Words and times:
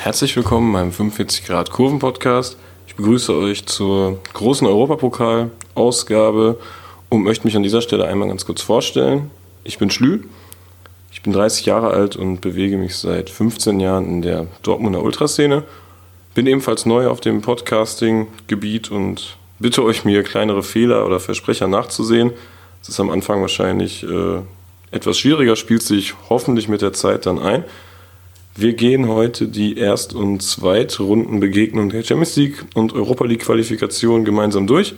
Herzlich 0.00 0.36
willkommen 0.36 0.72
beim 0.72 0.92
45 0.92 1.44
Grad 1.44 1.72
Kurven 1.72 1.98
Podcast. 1.98 2.56
Ich 2.86 2.94
begrüße 2.94 3.34
euch 3.34 3.66
zur 3.66 4.22
großen 4.32 4.64
Europapokal-Ausgabe 4.64 6.56
und 7.08 7.24
möchte 7.24 7.44
mich 7.48 7.56
an 7.56 7.64
dieser 7.64 7.82
Stelle 7.82 8.06
einmal 8.06 8.28
ganz 8.28 8.46
kurz 8.46 8.62
vorstellen. 8.62 9.32
Ich 9.64 9.76
bin 9.78 9.90
Schlü, 9.90 10.22
ich 11.10 11.22
bin 11.22 11.32
30 11.32 11.66
Jahre 11.66 11.90
alt 11.90 12.14
und 12.14 12.40
bewege 12.40 12.78
mich 12.78 12.96
seit 12.96 13.28
15 13.28 13.80
Jahren 13.80 14.06
in 14.06 14.22
der 14.22 14.46
Dortmunder 14.62 15.02
Ultraszene. 15.02 15.64
Bin 16.32 16.46
ebenfalls 16.46 16.86
neu 16.86 17.08
auf 17.08 17.20
dem 17.20 17.42
Podcasting-Gebiet 17.42 18.92
und 18.92 19.36
bitte 19.58 19.82
euch 19.82 20.04
mir 20.04 20.22
kleinere 20.22 20.62
Fehler 20.62 21.06
oder 21.06 21.18
Versprecher 21.18 21.66
nachzusehen. 21.66 22.30
Es 22.80 22.88
ist 22.88 23.00
am 23.00 23.10
Anfang 23.10 23.40
wahrscheinlich 23.40 24.04
äh, 24.04 24.42
etwas 24.92 25.18
schwieriger, 25.18 25.56
spielt 25.56 25.82
sich 25.82 26.14
hoffentlich 26.30 26.68
mit 26.68 26.82
der 26.82 26.92
Zeit 26.92 27.26
dann 27.26 27.40
ein. 27.40 27.64
Wir 28.60 28.72
gehen 28.72 29.06
heute 29.06 29.46
die 29.46 29.78
Erst- 29.78 30.14
und 30.14 30.42
Zweitrundenbegegnung 30.42 31.90
der 31.90 32.02
Champions 32.02 32.34
League 32.34 32.64
und 32.74 32.92
Europa 32.92 33.24
League 33.24 33.42
Qualifikation 33.42 34.24
gemeinsam 34.24 34.66
durch. 34.66 34.96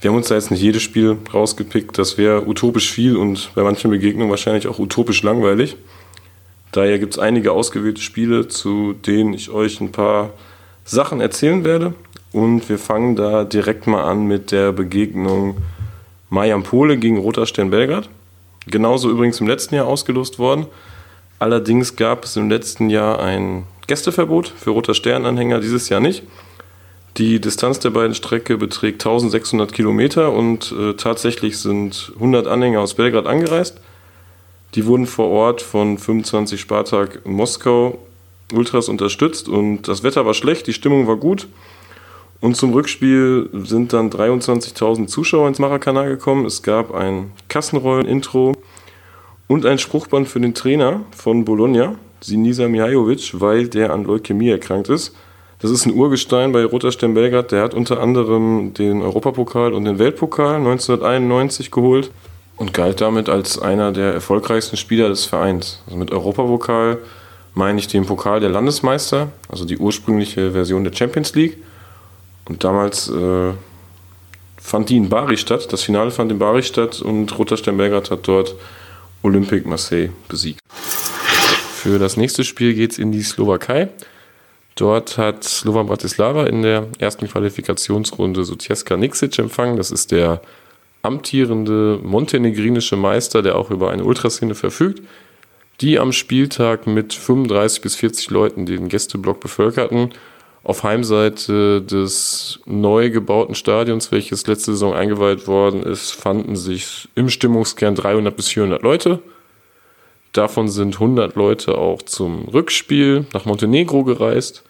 Wir 0.00 0.10
haben 0.10 0.16
uns 0.16 0.28
da 0.28 0.36
jetzt 0.36 0.52
nicht 0.52 0.62
jedes 0.62 0.80
Spiel 0.80 1.18
rausgepickt, 1.34 1.98
das 1.98 2.18
wäre 2.18 2.46
utopisch 2.46 2.92
viel 2.92 3.16
und 3.16 3.50
bei 3.56 3.64
manchen 3.64 3.90
Begegnungen 3.90 4.30
wahrscheinlich 4.30 4.68
auch 4.68 4.78
utopisch 4.78 5.24
langweilig. 5.24 5.76
Daher 6.70 7.00
gibt 7.00 7.14
es 7.14 7.18
einige 7.18 7.50
ausgewählte 7.50 8.00
Spiele, 8.00 8.46
zu 8.46 8.92
denen 8.92 9.34
ich 9.34 9.50
euch 9.50 9.80
ein 9.80 9.90
paar 9.90 10.30
Sachen 10.84 11.20
erzählen 11.20 11.64
werde. 11.64 11.94
Und 12.30 12.68
wir 12.68 12.78
fangen 12.78 13.16
da 13.16 13.42
direkt 13.42 13.88
mal 13.88 14.04
an 14.04 14.28
mit 14.28 14.52
der 14.52 14.70
Begegnung 14.70 15.56
Majan 16.30 16.62
Pole 16.62 16.96
gegen 16.96 17.18
Roter 17.18 17.44
Stern 17.44 17.70
Belgrad. 17.70 18.08
Genauso 18.68 19.10
übrigens 19.10 19.40
im 19.40 19.48
letzten 19.48 19.74
Jahr 19.74 19.88
ausgelost 19.88 20.38
worden. 20.38 20.66
Allerdings 21.42 21.96
gab 21.96 22.22
es 22.22 22.36
im 22.36 22.48
letzten 22.48 22.88
Jahr 22.88 23.18
ein 23.18 23.64
Gästeverbot 23.88 24.46
für 24.46 24.70
Roter 24.70 24.94
Sternanhänger, 24.94 25.58
dieses 25.58 25.88
Jahr 25.88 25.98
nicht. 25.98 26.22
Die 27.16 27.40
Distanz 27.40 27.80
der 27.80 27.90
beiden 27.90 28.14
Strecke 28.14 28.56
beträgt 28.56 29.04
1600 29.04 29.72
Kilometer 29.72 30.32
und 30.32 30.70
äh, 30.70 30.94
tatsächlich 30.94 31.58
sind 31.58 32.12
100 32.14 32.46
Anhänger 32.46 32.78
aus 32.78 32.94
Belgrad 32.94 33.26
angereist. 33.26 33.80
Die 34.76 34.86
wurden 34.86 35.08
vor 35.08 35.30
Ort 35.30 35.62
von 35.62 35.98
25 35.98 36.60
Spartak 36.60 37.26
Moskau 37.26 37.98
Ultras 38.52 38.88
unterstützt 38.88 39.48
und 39.48 39.88
das 39.88 40.04
Wetter 40.04 40.24
war 40.24 40.34
schlecht, 40.34 40.68
die 40.68 40.72
Stimmung 40.72 41.08
war 41.08 41.16
gut. 41.16 41.48
Und 42.40 42.56
zum 42.56 42.72
Rückspiel 42.72 43.50
sind 43.64 43.92
dann 43.92 44.10
23.000 44.10 45.08
Zuschauer 45.08 45.48
ins 45.48 45.58
Maracana 45.58 46.04
gekommen. 46.04 46.46
Es 46.46 46.62
gab 46.62 46.94
ein 46.94 47.32
Kassenrollen-Intro 47.48 48.54
und 49.52 49.66
ein 49.66 49.78
Spruchband 49.78 50.28
für 50.28 50.40
den 50.40 50.54
Trainer 50.54 51.02
von 51.14 51.44
Bologna, 51.44 51.96
Sinisa 52.22 52.68
Mihajovic, 52.68 53.38
weil 53.38 53.68
der 53.68 53.92
an 53.92 54.04
Leukämie 54.04 54.48
erkrankt 54.48 54.88
ist. 54.88 55.14
Das 55.60 55.70
ist 55.70 55.84
ein 55.84 55.92
Urgestein 55.92 56.52
bei 56.52 56.64
Roter 56.64 56.90
Stern 56.90 57.12
Belgrad. 57.12 57.52
Der 57.52 57.62
hat 57.62 57.74
unter 57.74 58.00
anderem 58.00 58.72
den 58.72 59.02
Europapokal 59.02 59.74
und 59.74 59.84
den 59.84 59.98
Weltpokal 59.98 60.56
1991 60.56 61.70
geholt 61.70 62.10
und 62.56 62.72
galt 62.72 63.02
damit 63.02 63.28
als 63.28 63.58
einer 63.58 63.92
der 63.92 64.14
erfolgreichsten 64.14 64.78
Spieler 64.78 65.10
des 65.10 65.26
Vereins. 65.26 65.82
Also 65.84 65.98
mit 65.98 66.10
Europapokal 66.10 66.98
meine 67.52 67.78
ich 67.78 67.88
den 67.88 68.06
Pokal 68.06 68.40
der 68.40 68.48
Landesmeister, 68.48 69.32
also 69.50 69.66
die 69.66 69.76
ursprüngliche 69.76 70.52
Version 70.52 70.82
der 70.82 70.94
Champions 70.94 71.34
League. 71.34 71.58
Und 72.48 72.64
damals 72.64 73.10
äh, 73.10 73.52
fand 74.56 74.88
die 74.88 74.96
in 74.96 75.10
Bari 75.10 75.36
statt. 75.36 75.70
Das 75.70 75.82
Finale 75.82 76.10
fand 76.10 76.32
in 76.32 76.38
Bari 76.38 76.62
statt 76.62 77.02
und 77.02 77.38
Roter 77.38 77.58
Stern 77.58 77.76
Belgrad 77.76 78.10
hat 78.10 78.26
dort 78.26 78.56
Olympique 79.22 79.68
Marseille 79.68 80.10
besiegt. 80.28 80.60
Für 80.70 81.98
das 81.98 82.16
nächste 82.16 82.44
Spiel 82.44 82.74
geht 82.74 82.92
es 82.92 82.98
in 82.98 83.12
die 83.12 83.22
Slowakei. 83.22 83.88
Dort 84.76 85.18
hat 85.18 85.44
Slovan 85.44 85.86
Bratislava 85.86 86.46
in 86.46 86.62
der 86.62 86.86
ersten 86.98 87.28
Qualifikationsrunde 87.28 88.44
Sutjeska 88.44 88.96
Niksic 88.96 89.38
empfangen. 89.38 89.76
Das 89.76 89.90
ist 89.90 90.12
der 90.12 90.40
amtierende 91.02 91.98
montenegrinische 92.02 92.96
Meister, 92.96 93.42
der 93.42 93.56
auch 93.56 93.70
über 93.70 93.90
eine 93.90 94.04
Ultraszene 94.04 94.54
verfügt, 94.54 95.02
die 95.80 95.98
am 95.98 96.12
Spieltag 96.12 96.86
mit 96.86 97.12
35 97.12 97.82
bis 97.82 97.96
40 97.96 98.30
Leuten 98.30 98.66
den 98.66 98.88
Gästeblock 98.88 99.40
bevölkerten. 99.40 100.12
Auf 100.64 100.84
Heimseite 100.84 101.82
des 101.82 102.60
neu 102.66 103.10
gebauten 103.10 103.56
Stadions, 103.56 104.12
welches 104.12 104.46
letzte 104.46 104.72
Saison 104.72 104.94
eingeweiht 104.94 105.48
worden 105.48 105.82
ist, 105.82 106.12
fanden 106.12 106.54
sich 106.54 107.08
im 107.16 107.28
Stimmungskern 107.28 107.96
300 107.96 108.36
bis 108.36 108.48
400 108.48 108.82
Leute. 108.82 109.18
Davon 110.32 110.68
sind 110.68 110.94
100 110.94 111.34
Leute 111.34 111.76
auch 111.76 112.00
zum 112.02 112.48
Rückspiel 112.48 113.26
nach 113.34 113.44
Montenegro 113.44 114.04
gereist, 114.04 114.62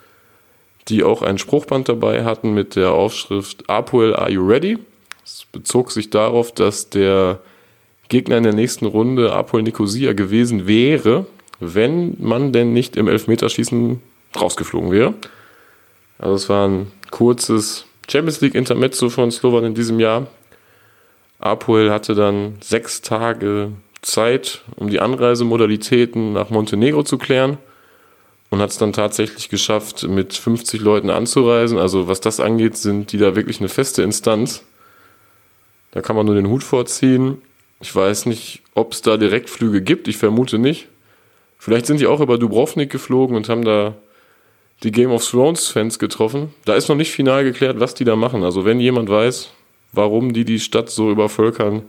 die 0.89 1.05
auch 1.05 1.21
ein 1.21 1.37
Spruchband 1.37 1.91
dabei 1.91 2.25
hatten 2.25 2.55
mit 2.55 2.75
der 2.75 2.93
Aufschrift 2.93 3.69
Apoel, 3.69 4.17
are 4.17 4.31
you 4.31 4.45
ready? 4.45 4.79
Es 5.23 5.47
bezog 5.53 5.93
sich 5.93 6.09
darauf, 6.09 6.53
dass 6.53 6.89
der 6.89 7.41
Gegner 8.09 8.39
in 8.39 8.45
der 8.45 8.55
nächsten 8.55 8.87
Runde 8.87 9.33
Apoel 9.33 9.63
Nicosia 9.63 10.15
gewesen 10.15 10.67
wäre, 10.67 11.27
wenn 11.61 12.17
man 12.19 12.53
denn 12.53 12.73
nicht 12.73 12.97
im 12.97 13.09
Elfmeterschießen 13.09 14.01
rausgeflogen 14.35 14.91
wäre. 14.91 15.15
Also 16.23 16.35
es 16.37 16.49
war 16.49 16.69
ein 16.69 16.93
kurzes 17.11 17.85
Champions 18.09 18.41
League 18.41 18.55
Intermezzo 18.55 19.11
von 19.11 19.33
Slovan 19.33 19.65
in 19.65 19.75
diesem 19.75 19.99
Jahr. 19.99 20.29
Apoel 21.41 21.91
hatte 21.91 22.15
dann 22.15 22.59
sechs 22.61 23.03
Tage 23.03 23.73
Zeit, 24.03 24.63
um 24.77 24.89
die 24.89 25.01
Anreisemodalitäten 25.01 26.33
nach 26.33 26.49
Montenegro 26.49 27.03
zu 27.03 27.19
klären 27.19 27.59
und 28.51 28.61
hat 28.61 28.71
es 28.71 28.79
dann 28.79 28.93
tatsächlich 28.93 29.49
geschafft, 29.49 30.05
mit 30.05 30.33
50 30.35 30.81
Leuten 30.81 31.11
anzureisen. 31.11 31.79
Also 31.79 32.07
was 32.07 32.21
das 32.21 32.39
angeht, 32.39 32.77
sind 32.77 33.11
die 33.11 33.19
da 33.19 33.35
wirklich 33.35 33.59
eine 33.59 33.69
feste 33.69 34.03
Instanz. 34.03 34.63
Da 35.91 36.03
kann 36.03 36.15
man 36.15 36.25
nur 36.25 36.37
den 36.37 36.49
Hut 36.49 36.63
vorziehen. 36.63 37.43
Ich 37.81 37.93
weiß 37.93 38.27
nicht, 38.27 38.63
ob 38.75 38.93
es 38.93 39.03
da 39.03 39.17
Direktflüge 39.17 39.83
gibt. 39.83 40.07
Ich 40.07 40.19
vermute 40.19 40.61
nicht. 40.61 40.87
Vielleicht 41.59 41.87
sind 41.87 41.99
die 41.99 42.07
auch 42.07 42.21
über 42.21 42.39
Dubrovnik 42.39 42.91
geflogen 42.91 43.37
und 43.37 43.49
haben 43.49 43.65
da 43.65 43.97
die 44.83 44.93
Game 44.93 45.13
of 45.13 45.29
Thrones 45.29 45.69
Fans 45.69 45.99
getroffen. 45.99 46.53
Da 46.65 46.75
ist 46.75 46.89
noch 46.89 46.97
nicht 46.97 47.13
final 47.13 47.45
geklärt, 47.45 47.81
was 47.81 47.95
die 47.95 48.05
da 48.05 48.17
machen. 48.17 48.45
Also 48.45 48.65
wenn 48.65 48.81
jemand 48.81 49.09
weiß, 49.09 49.51
warum 49.93 50.33
die 50.33 50.45
die 50.45 50.61
Stadt 50.61 50.91
so 50.91 51.11
übervölkern, 51.11 51.83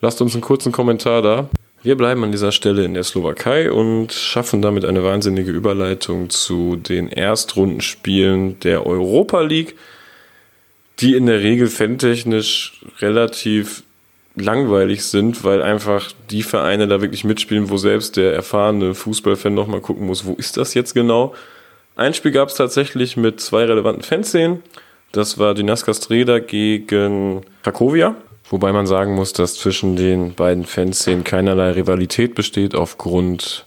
lasst 0.00 0.22
uns 0.22 0.34
einen 0.34 0.42
kurzen 0.42 0.72
Kommentar 0.72 1.22
da. 1.22 1.48
Wir 1.82 1.96
bleiben 1.96 2.24
an 2.24 2.32
dieser 2.32 2.50
Stelle 2.50 2.84
in 2.84 2.94
der 2.94 3.04
Slowakei 3.04 3.70
und 3.70 4.12
schaffen 4.12 4.62
damit 4.62 4.84
eine 4.84 5.04
wahnsinnige 5.04 5.52
Überleitung 5.52 6.28
zu 6.28 6.76
den 6.76 7.08
Erstrundenspielen 7.08 8.58
der 8.60 8.84
Europa 8.84 9.42
League, 9.42 9.76
die 10.98 11.14
in 11.14 11.26
der 11.26 11.40
Regel 11.40 11.68
fantechnisch 11.68 12.80
relativ 13.00 13.84
langweilig 14.34 15.04
sind, 15.04 15.44
weil 15.44 15.62
einfach 15.62 16.12
die 16.30 16.42
Vereine 16.42 16.88
da 16.88 17.00
wirklich 17.00 17.24
mitspielen, 17.24 17.70
wo 17.70 17.76
selbst 17.76 18.16
der 18.16 18.34
erfahrene 18.34 18.94
Fußballfan 18.94 19.54
nochmal 19.54 19.80
gucken 19.80 20.06
muss, 20.06 20.24
wo 20.24 20.34
ist 20.34 20.56
das 20.56 20.74
jetzt 20.74 20.94
genau? 20.94 21.34
Ein 21.98 22.14
Spiel 22.14 22.30
gab 22.30 22.48
es 22.48 22.54
tatsächlich 22.54 23.16
mit 23.16 23.40
zwei 23.40 23.64
relevanten 23.64 24.04
Fanszenen. 24.04 24.62
Das 25.10 25.36
war 25.36 25.54
Dinaska 25.54 25.92
Streda 25.92 26.38
gegen 26.38 27.40
Krakowia. 27.64 28.14
Wobei 28.50 28.72
man 28.72 28.86
sagen 28.86 29.16
muss, 29.16 29.32
dass 29.32 29.56
zwischen 29.56 29.96
den 29.96 30.34
beiden 30.34 30.64
Fanszenen 30.64 31.24
keinerlei 31.24 31.72
Rivalität 31.72 32.36
besteht 32.36 32.76
aufgrund 32.76 33.66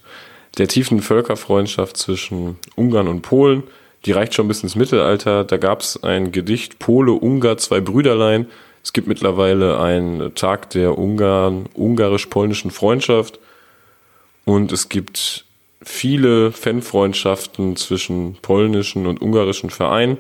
der 0.57 0.69
tiefen 0.69 1.01
Völkerfreundschaft 1.01 1.97
zwischen 1.97 2.57
Ungarn 2.77 3.09
und 3.09 3.21
Polen. 3.21 3.63
Die 4.05 4.13
reicht 4.13 4.33
schon 4.33 4.47
bis 4.47 4.63
ins 4.63 4.77
Mittelalter. 4.77 5.43
Da 5.43 5.57
gab 5.57 5.81
es 5.81 6.01
ein 6.01 6.31
Gedicht 6.31 6.79
Pole, 6.79 7.11
Ungar, 7.11 7.57
zwei 7.57 7.81
Brüderlein. 7.81 8.47
Es 8.81 8.93
gibt 8.93 9.09
mittlerweile 9.09 9.77
einen 9.81 10.33
Tag 10.35 10.69
der 10.69 10.97
Ungarn, 10.97 11.65
ungarisch-polnischen 11.73 12.71
Freundschaft. 12.71 13.39
Und 14.45 14.71
es 14.71 14.87
gibt 14.87 15.43
viele 15.83 16.51
Fanfreundschaften 16.51 17.75
zwischen 17.75 18.35
polnischen 18.41 19.07
und 19.07 19.21
ungarischen 19.21 19.69
Vereinen. 19.69 20.17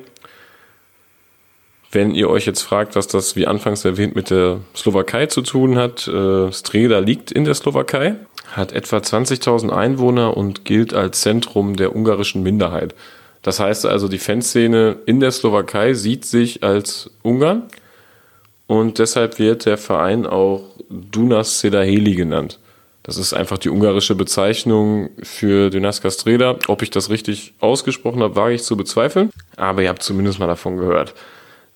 Wenn 1.91 2.15
ihr 2.15 2.29
euch 2.29 2.45
jetzt 2.45 2.61
fragt, 2.61 2.95
was 2.95 3.07
das, 3.07 3.35
wie 3.35 3.47
anfangs 3.47 3.83
erwähnt, 3.83 4.15
mit 4.15 4.29
der 4.29 4.61
Slowakei 4.75 5.25
zu 5.25 5.41
tun 5.41 5.75
hat, 5.75 6.07
äh, 6.07 6.51
Streda 6.51 6.99
liegt 6.99 7.31
in 7.31 7.43
der 7.43 7.53
Slowakei, 7.53 8.15
hat 8.53 8.71
etwa 8.71 8.97
20.000 8.97 9.69
Einwohner 9.69 10.37
und 10.37 10.63
gilt 10.63 10.93
als 10.93 11.21
Zentrum 11.21 11.75
der 11.75 11.95
ungarischen 11.95 12.43
Minderheit. 12.43 12.95
Das 13.41 13.59
heißt 13.59 13.85
also, 13.85 14.07
die 14.07 14.19
Fanszene 14.19 14.97
in 15.05 15.19
der 15.19 15.31
Slowakei 15.31 15.93
sieht 15.93 16.25
sich 16.25 16.63
als 16.63 17.09
Ungarn 17.23 17.63
und 18.67 18.99
deshalb 18.99 19.37
wird 19.37 19.65
der 19.65 19.77
Verein 19.77 20.25
auch 20.25 20.63
Dunas 20.89 21.59
Sedaheli 21.59 22.15
genannt. 22.15 22.59
Das 23.03 23.17
ist 23.17 23.33
einfach 23.33 23.57
die 23.57 23.69
ungarische 23.69 24.13
Bezeichnung 24.13 25.09
für 25.23 25.69
Dynaska 25.69 26.11
Streda. 26.11 26.57
Ob 26.67 26.83
ich 26.83 26.91
das 26.91 27.09
richtig 27.09 27.53
ausgesprochen 27.59 28.21
habe, 28.21 28.35
wage 28.35 28.53
ich 28.55 28.63
zu 28.63 28.77
bezweifeln. 28.77 29.31
Aber 29.55 29.81
ihr 29.81 29.89
habt 29.89 30.03
zumindest 30.03 30.39
mal 30.39 30.47
davon 30.47 30.77
gehört. 30.77 31.15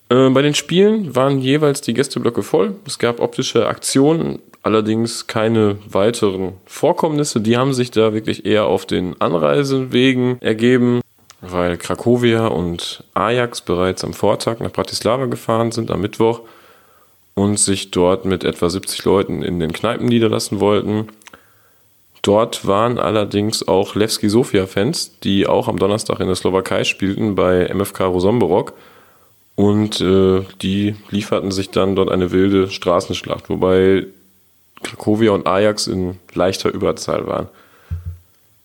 Äh, 0.10 0.30
bei 0.30 0.44
den 0.44 0.54
Spielen 0.54 1.16
waren 1.16 1.40
jeweils 1.40 1.82
die 1.82 1.94
Gästeblöcke 1.94 2.44
voll. 2.44 2.76
Es 2.86 3.00
gab 3.00 3.20
optische 3.20 3.68
Aktionen, 3.68 4.40
allerdings 4.62 5.26
keine 5.26 5.78
weiteren 5.90 6.54
Vorkommnisse. 6.66 7.42
Die 7.42 7.58
haben 7.58 7.74
sich 7.74 7.90
da 7.90 8.14
wirklich 8.14 8.46
eher 8.46 8.66
auf 8.66 8.86
den 8.86 9.20
Anreisewegen 9.20 10.40
ergeben. 10.42 11.02
weil 11.42 11.78
Krakowia 11.78 12.48
und 12.48 13.04
Ajax 13.14 13.62
bereits 13.62 14.04
am 14.04 14.14
Vortag 14.14 14.60
nach 14.62 14.72
Bratislava 14.72 15.26
gefahren 15.26 15.72
sind 15.72 15.92
am 15.92 16.02
Mittwoch 16.02 16.42
und 17.36 17.60
sich 17.60 17.92
dort 17.92 18.26
mit 18.26 18.44
etwa 18.44 18.70
70 18.70 19.04
Leuten 19.04 19.44
in 19.44 19.60
den 19.60 19.74
Kneipen 19.74 20.08
niederlassen 20.08 20.60
wollten. 20.60 21.10
Dort 22.22 22.66
waren 22.66 22.98
allerdings 22.98 23.68
auch 23.68 23.94
Levski 23.94 24.30
Sofia-Fans, 24.30 25.20
die 25.20 25.46
auch 25.46 25.68
am 25.68 25.78
Donnerstag 25.78 26.20
in 26.22 26.28
der 26.28 26.36
Slowakei 26.36 26.84
spielten 26.84 27.36
bei 27.36 27.72
MFK 27.72 28.06
Rosomborok. 28.06 28.74
Und 29.56 30.02
äh, 30.02 30.42
die 30.62 30.96
lieferten 31.12 31.52
sich 31.52 31.70
dann 31.70 31.96
dort 31.96 32.10
eine 32.10 32.32
wilde 32.32 32.70
Straßenschlacht, 32.70 33.50
wobei 33.50 34.08
Krakowia 34.84 35.32
und 35.32 35.48
Ajax 35.48 35.88
in 35.88 36.18
leichter 36.34 36.74
Überzahl 36.74 37.28
waren. 37.28 37.48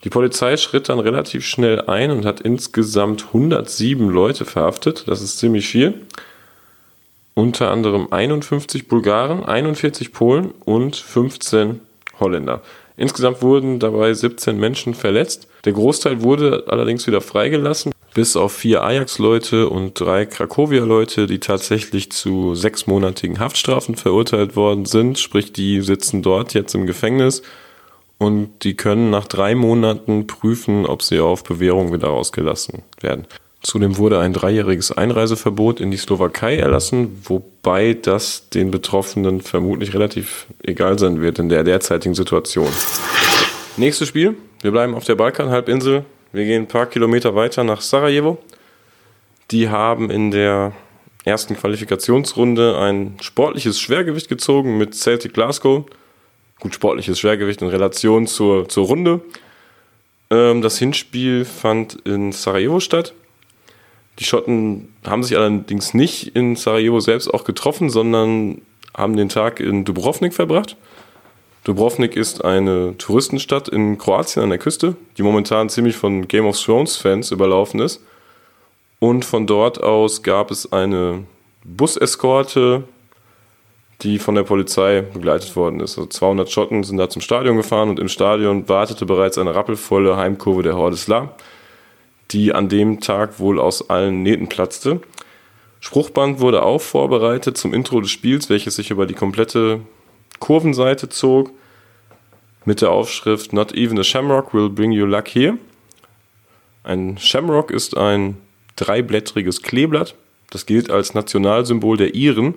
Die 0.04 0.10
Polizei 0.10 0.56
schritt 0.56 0.88
dann 0.88 0.98
relativ 0.98 1.44
schnell 1.44 1.82
ein 1.82 2.10
und 2.10 2.24
hat 2.24 2.40
insgesamt 2.40 3.26
107 3.26 4.08
Leute 4.08 4.44
verhaftet. 4.44 5.04
Das 5.06 5.20
ist 5.20 5.38
ziemlich 5.38 5.68
viel. 5.68 5.94
Unter 7.34 7.70
anderem 7.70 8.08
51 8.10 8.88
Bulgaren, 8.88 9.44
41 9.44 10.12
Polen 10.12 10.52
und 10.64 10.96
15 10.96 11.80
Holländer. 12.18 12.62
Insgesamt 12.96 13.40
wurden 13.40 13.78
dabei 13.78 14.12
17 14.12 14.58
Menschen 14.58 14.92
verletzt. 14.92 15.48
Der 15.64 15.72
Großteil 15.72 16.22
wurde 16.22 16.64
allerdings 16.66 17.06
wieder 17.06 17.22
freigelassen, 17.22 17.92
bis 18.12 18.36
auf 18.36 18.52
vier 18.52 18.82
Ajax-Leute 18.82 19.70
und 19.70 19.98
drei 19.98 20.26
Krakowia-Leute, 20.26 21.26
die 21.26 21.38
tatsächlich 21.38 22.12
zu 22.12 22.54
sechsmonatigen 22.54 23.38
Haftstrafen 23.38 23.94
verurteilt 23.94 24.54
worden 24.54 24.84
sind. 24.84 25.18
Sprich, 25.18 25.52
die 25.52 25.80
sitzen 25.80 26.20
dort 26.20 26.52
jetzt 26.52 26.74
im 26.74 26.86
Gefängnis 26.86 27.42
und 28.18 28.64
die 28.64 28.76
können 28.76 29.08
nach 29.08 29.26
drei 29.26 29.54
Monaten 29.54 30.26
prüfen, 30.26 30.84
ob 30.84 31.02
sie 31.02 31.20
auf 31.20 31.42
Bewährung 31.42 31.94
wieder 31.94 32.08
rausgelassen 32.08 32.82
werden. 33.00 33.26
Zudem 33.62 33.98
wurde 33.98 34.18
ein 34.18 34.32
dreijähriges 34.32 34.90
Einreiseverbot 34.90 35.80
in 35.80 35.90
die 35.90 35.98
Slowakei 35.98 36.56
erlassen, 36.56 37.20
wobei 37.24 37.92
das 37.92 38.48
den 38.48 38.70
Betroffenen 38.70 39.42
vermutlich 39.42 39.92
relativ 39.92 40.46
egal 40.62 40.98
sein 40.98 41.20
wird 41.20 41.38
in 41.38 41.50
der 41.50 41.62
derzeitigen 41.62 42.14
Situation. 42.14 42.68
Nächstes 43.76 44.08
Spiel. 44.08 44.36
Wir 44.62 44.70
bleiben 44.70 44.94
auf 44.94 45.04
der 45.04 45.14
Balkanhalbinsel. 45.14 46.04
Wir 46.32 46.44
gehen 46.44 46.62
ein 46.62 46.68
paar 46.68 46.86
Kilometer 46.86 47.34
weiter 47.34 47.62
nach 47.62 47.82
Sarajevo. 47.82 48.38
Die 49.50 49.68
haben 49.68 50.10
in 50.10 50.30
der 50.30 50.72
ersten 51.24 51.54
Qualifikationsrunde 51.54 52.78
ein 52.78 53.16
sportliches 53.20 53.78
Schwergewicht 53.78 54.28
gezogen 54.28 54.78
mit 54.78 54.94
Celtic 54.94 55.34
Glasgow. 55.34 55.84
Gut, 56.60 56.74
sportliches 56.74 57.18
Schwergewicht 57.18 57.60
in 57.60 57.68
Relation 57.68 58.26
zur, 58.26 58.68
zur 58.68 58.86
Runde. 58.86 59.20
Ähm, 60.30 60.62
das 60.62 60.78
Hinspiel 60.78 61.44
fand 61.44 61.94
in 62.06 62.32
Sarajevo 62.32 62.80
statt. 62.80 63.12
Die 64.20 64.24
Schotten 64.24 64.92
haben 65.06 65.22
sich 65.22 65.36
allerdings 65.36 65.94
nicht 65.94 66.36
in 66.36 66.54
Sarajevo 66.54 67.00
selbst 67.00 67.32
auch 67.32 67.44
getroffen, 67.44 67.88
sondern 67.88 68.60
haben 68.94 69.16
den 69.16 69.30
Tag 69.30 69.60
in 69.60 69.86
Dubrovnik 69.86 70.34
verbracht. 70.34 70.76
Dubrovnik 71.64 72.16
ist 72.16 72.44
eine 72.44 72.96
Touristenstadt 72.98 73.68
in 73.68 73.96
Kroatien 73.96 74.42
an 74.42 74.50
der 74.50 74.58
Küste, 74.58 74.94
die 75.16 75.22
momentan 75.22 75.70
ziemlich 75.70 75.96
von 75.96 76.28
Game 76.28 76.44
of 76.44 76.60
Thrones 76.60 76.96
Fans 76.96 77.30
überlaufen 77.30 77.80
ist. 77.80 78.02
Und 78.98 79.24
von 79.24 79.46
dort 79.46 79.82
aus 79.82 80.22
gab 80.22 80.50
es 80.50 80.70
eine 80.70 81.24
Buseskorte, 81.64 82.84
die 84.02 84.18
von 84.18 84.34
der 84.34 84.42
Polizei 84.42 85.00
begleitet 85.00 85.56
worden 85.56 85.80
ist. 85.80 85.96
Also 85.96 86.08
200 86.08 86.50
Schotten 86.50 86.84
sind 86.84 86.98
da 86.98 87.08
zum 87.08 87.22
Stadion 87.22 87.56
gefahren 87.56 87.88
und 87.88 87.98
im 87.98 88.08
Stadion 88.08 88.68
wartete 88.68 89.06
bereits 89.06 89.38
eine 89.38 89.54
rappelvolle 89.54 90.16
Heimkurve 90.16 90.62
der 90.62 90.76
Horde 90.76 90.96
Sla 90.96 91.34
die 92.32 92.54
an 92.54 92.68
dem 92.68 93.00
Tag 93.00 93.38
wohl 93.38 93.58
aus 93.58 93.90
allen 93.90 94.22
Nähten 94.22 94.48
platzte. 94.48 95.00
Spruchband 95.80 96.40
wurde 96.40 96.62
auch 96.62 96.80
vorbereitet 96.80 97.56
zum 97.56 97.72
Intro 97.72 98.00
des 98.00 98.10
Spiels, 98.10 98.50
welches 98.50 98.76
sich 98.76 98.90
über 98.90 99.06
die 99.06 99.14
komplette 99.14 99.80
Kurvenseite 100.38 101.08
zog, 101.08 101.50
mit 102.64 102.82
der 102.82 102.90
Aufschrift 102.90 103.52
Not 103.52 103.72
even 103.72 103.98
a 103.98 104.04
Shamrock 104.04 104.52
will 104.52 104.68
bring 104.68 104.92
you 104.92 105.06
luck 105.06 105.28
here. 105.28 105.56
Ein 106.84 107.16
Shamrock 107.18 107.70
ist 107.70 107.96
ein 107.96 108.36
dreiblättriges 108.76 109.62
Kleeblatt. 109.62 110.14
Das 110.50 110.66
gilt 110.66 110.90
als 110.90 111.14
Nationalsymbol 111.14 111.96
der 111.96 112.14
Iren, 112.14 112.54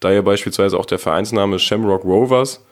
daher 0.00 0.22
beispielsweise 0.22 0.78
auch 0.78 0.86
der 0.86 0.98
Vereinsname 0.98 1.58
Shamrock 1.58 2.04
Rovers 2.04 2.64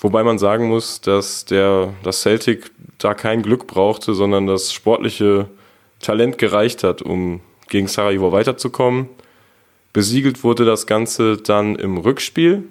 Wobei 0.00 0.22
man 0.22 0.38
sagen 0.38 0.68
muss, 0.68 1.00
dass 1.00 1.44
der, 1.44 1.92
das 2.02 2.22
Celtic 2.22 2.70
da 2.98 3.14
kein 3.14 3.42
Glück 3.42 3.66
brauchte, 3.66 4.14
sondern 4.14 4.46
das 4.46 4.72
sportliche 4.72 5.48
Talent 6.00 6.38
gereicht 6.38 6.84
hat, 6.84 7.02
um 7.02 7.40
gegen 7.68 7.88
Sarajevo 7.88 8.32
weiterzukommen. 8.32 9.08
Besiegelt 9.92 10.44
wurde 10.44 10.64
das 10.64 10.86
Ganze 10.86 11.36
dann 11.36 11.74
im 11.76 11.98
Rückspiel, 11.98 12.64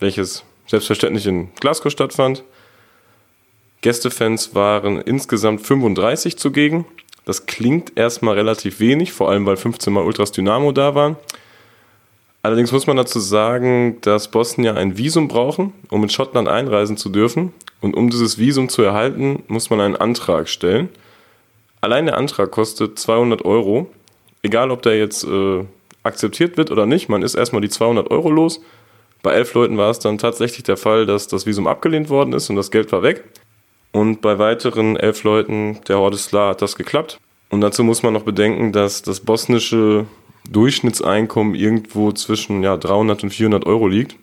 welches 0.00 0.44
selbstverständlich 0.66 1.26
in 1.26 1.54
Glasgow 1.60 1.92
stattfand. 1.92 2.42
Gästefans 3.82 4.54
waren 4.54 5.00
insgesamt 5.00 5.60
35 5.60 6.36
zugegen. 6.36 6.84
Das 7.24 7.46
klingt 7.46 7.96
erstmal 7.96 8.34
relativ 8.34 8.80
wenig, 8.80 9.12
vor 9.12 9.30
allem 9.30 9.46
weil 9.46 9.56
15 9.56 9.92
Mal 9.92 10.04
Ultras 10.04 10.32
Dynamo 10.32 10.72
da 10.72 10.94
waren. 10.94 11.16
Allerdings 12.42 12.72
muss 12.72 12.88
man 12.88 12.96
dazu 12.96 13.20
sagen, 13.20 13.98
dass 14.00 14.28
Bosnier 14.28 14.76
ein 14.76 14.98
Visum 14.98 15.28
brauchen, 15.28 15.72
um 15.90 16.02
in 16.02 16.08
Schottland 16.08 16.48
einreisen 16.48 16.96
zu 16.96 17.08
dürfen. 17.08 17.52
Und 17.80 17.94
um 17.94 18.10
dieses 18.10 18.38
Visum 18.38 18.68
zu 18.68 18.82
erhalten, 18.82 19.44
muss 19.46 19.70
man 19.70 19.80
einen 19.80 19.96
Antrag 19.96 20.48
stellen. 20.48 20.88
Allein 21.80 22.06
der 22.06 22.16
Antrag 22.16 22.50
kostet 22.50 22.98
200 22.98 23.44
Euro. 23.44 23.88
Egal, 24.42 24.72
ob 24.72 24.82
der 24.82 24.98
jetzt 24.98 25.24
äh, 25.24 25.64
akzeptiert 26.02 26.56
wird 26.56 26.72
oder 26.72 26.84
nicht, 26.84 27.08
man 27.08 27.22
ist 27.22 27.34
erstmal 27.34 27.62
die 27.62 27.68
200 27.68 28.10
Euro 28.10 28.30
los. 28.30 28.60
Bei 29.22 29.32
elf 29.32 29.54
Leuten 29.54 29.78
war 29.78 29.90
es 29.90 30.00
dann 30.00 30.18
tatsächlich 30.18 30.64
der 30.64 30.76
Fall, 30.76 31.06
dass 31.06 31.28
das 31.28 31.46
Visum 31.46 31.68
abgelehnt 31.68 32.10
worden 32.10 32.32
ist 32.32 32.50
und 32.50 32.56
das 32.56 32.72
Geld 32.72 32.90
war 32.90 33.02
weg. 33.02 33.22
Und 33.92 34.20
bei 34.20 34.38
weiteren 34.38 34.96
elf 34.96 35.22
Leuten 35.22 35.78
der 35.86 35.98
Hordesla 35.98 36.50
hat 36.50 36.62
das 36.62 36.74
geklappt. 36.74 37.20
Und 37.50 37.60
dazu 37.60 37.84
muss 37.84 38.02
man 38.02 38.14
noch 38.14 38.22
bedenken, 38.22 38.72
dass 38.72 39.02
das 39.02 39.20
bosnische 39.20 40.06
Durchschnittseinkommen 40.50 41.54
irgendwo 41.54 42.12
zwischen 42.12 42.62
ja, 42.62 42.76
300 42.76 43.24
und 43.24 43.30
400 43.30 43.66
Euro 43.66 43.88
liegt. 43.88 44.16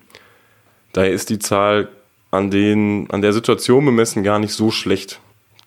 Daher 0.93 1.11
ist 1.11 1.29
die 1.29 1.39
Zahl 1.39 1.89
an, 2.31 2.51
den, 2.51 3.09
an 3.11 3.21
der 3.21 3.33
Situation 3.33 3.85
bemessen 3.85 4.23
gar 4.23 4.39
nicht 4.39 4.53
so 4.53 4.71
schlecht. 4.71 5.19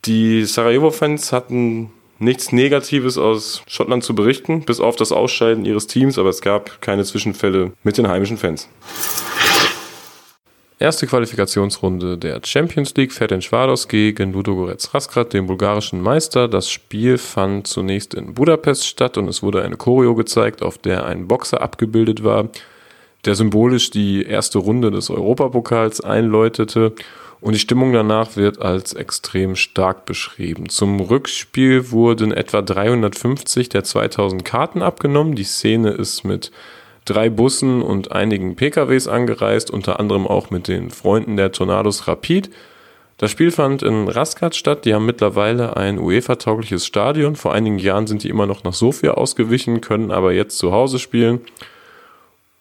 Die 0.05 0.45
Sarajevo-Fans 0.45 1.33
hatten 1.33 1.91
nichts 2.19 2.53
Negatives 2.53 3.19
aus 3.19 3.63
Schottland 3.67 4.05
zu 4.05 4.15
berichten, 4.15 4.63
bis 4.63 4.81
auf 4.81 4.97
das 4.97 5.13
Ausscheiden 5.13 5.65
ihres 5.65 5.87
Teams, 5.87 6.19
aber 6.19 6.29
es 6.29 6.41
gab 6.41 6.81
keine 6.81 7.05
Zwischenfälle 7.05 7.73
mit 7.83 7.99
den 7.99 8.09
heimischen 8.09 8.39
Fans. 8.39 8.69
Erste 10.83 11.07
Qualifikationsrunde 11.07 12.19
der 12.19 12.41
Champions 12.45 12.93
League 12.97 13.13
fährt 13.13 13.31
in 13.31 13.41
Schwados 13.41 13.87
gegen 13.87 14.33
Ludogorets 14.33 14.93
Rasgrad, 14.93 15.33
den 15.33 15.47
bulgarischen 15.47 16.01
Meister. 16.01 16.49
Das 16.49 16.69
Spiel 16.69 17.19
fand 17.19 17.69
zunächst 17.69 18.15
in 18.15 18.35
Budapest 18.35 18.89
statt 18.89 19.17
und 19.17 19.29
es 19.29 19.45
wurde 19.45 19.63
eine 19.63 19.77
Choreo 19.77 20.17
gezeigt, 20.17 20.61
auf 20.61 20.79
der 20.79 21.07
ein 21.07 21.29
Boxer 21.29 21.63
abgebildet 21.63 22.25
war, 22.25 22.49
der 23.25 23.37
symbolisch 23.37 23.91
die 23.91 24.25
erste 24.25 24.59
Runde 24.59 24.91
des 24.91 25.09
Europapokals 25.09 26.01
einläutete. 26.01 26.95
Und 27.41 27.53
die 27.53 27.61
Stimmung 27.61 27.93
danach 27.93 28.35
wird 28.35 28.61
als 28.61 28.93
extrem 28.93 29.55
stark 29.55 30.05
beschrieben. 30.05 30.69
Zum 30.69 30.99
Rückspiel 30.99 31.93
wurden 31.93 32.33
etwa 32.33 32.61
350 32.61 33.69
der 33.69 33.85
2000 33.85 34.45
Karten 34.45 34.83
abgenommen. 34.83 35.37
Die 35.37 35.45
Szene 35.45 35.91
ist 35.91 36.25
mit 36.25 36.51
drei 37.05 37.31
Bussen 37.31 37.83
und 37.83 38.13
einigen 38.13 38.57
PKWs 38.57 39.09
angereist, 39.09 39.71
unter 39.71 39.99
anderem 39.99 40.27
auch 40.27 40.51
mit 40.51 40.69
den 40.69 40.91
Freunden 40.91 41.37
der 41.37 41.53
Tornados 41.53 42.07
Rapid. 42.09 42.51
Das 43.19 43.31
Spiel 43.31 43.51
fand 43.51 43.83
in 43.83 44.09
Raskat 44.09 44.57
statt. 44.57 44.85
Die 44.85 44.95
haben 44.95 45.07
mittlerweile 45.07 45.77
ein 45.77 45.99
UEFA-taugliches 45.99 46.87
Stadion. 46.87 47.37
Vor 47.37 47.53
einigen 47.53 47.79
Jahren 47.79 48.07
sind 48.07 48.25
die 48.25 48.29
immer 48.29 48.47
noch 48.47 48.65
nach 48.65 48.73
Sofia 48.73 49.13
ausgewichen, 49.13 49.81
können 49.81 50.11
aber 50.11 50.33
jetzt 50.33 50.59
zu 50.59 50.73
Hause 50.73 50.99
spielen. 50.99 51.41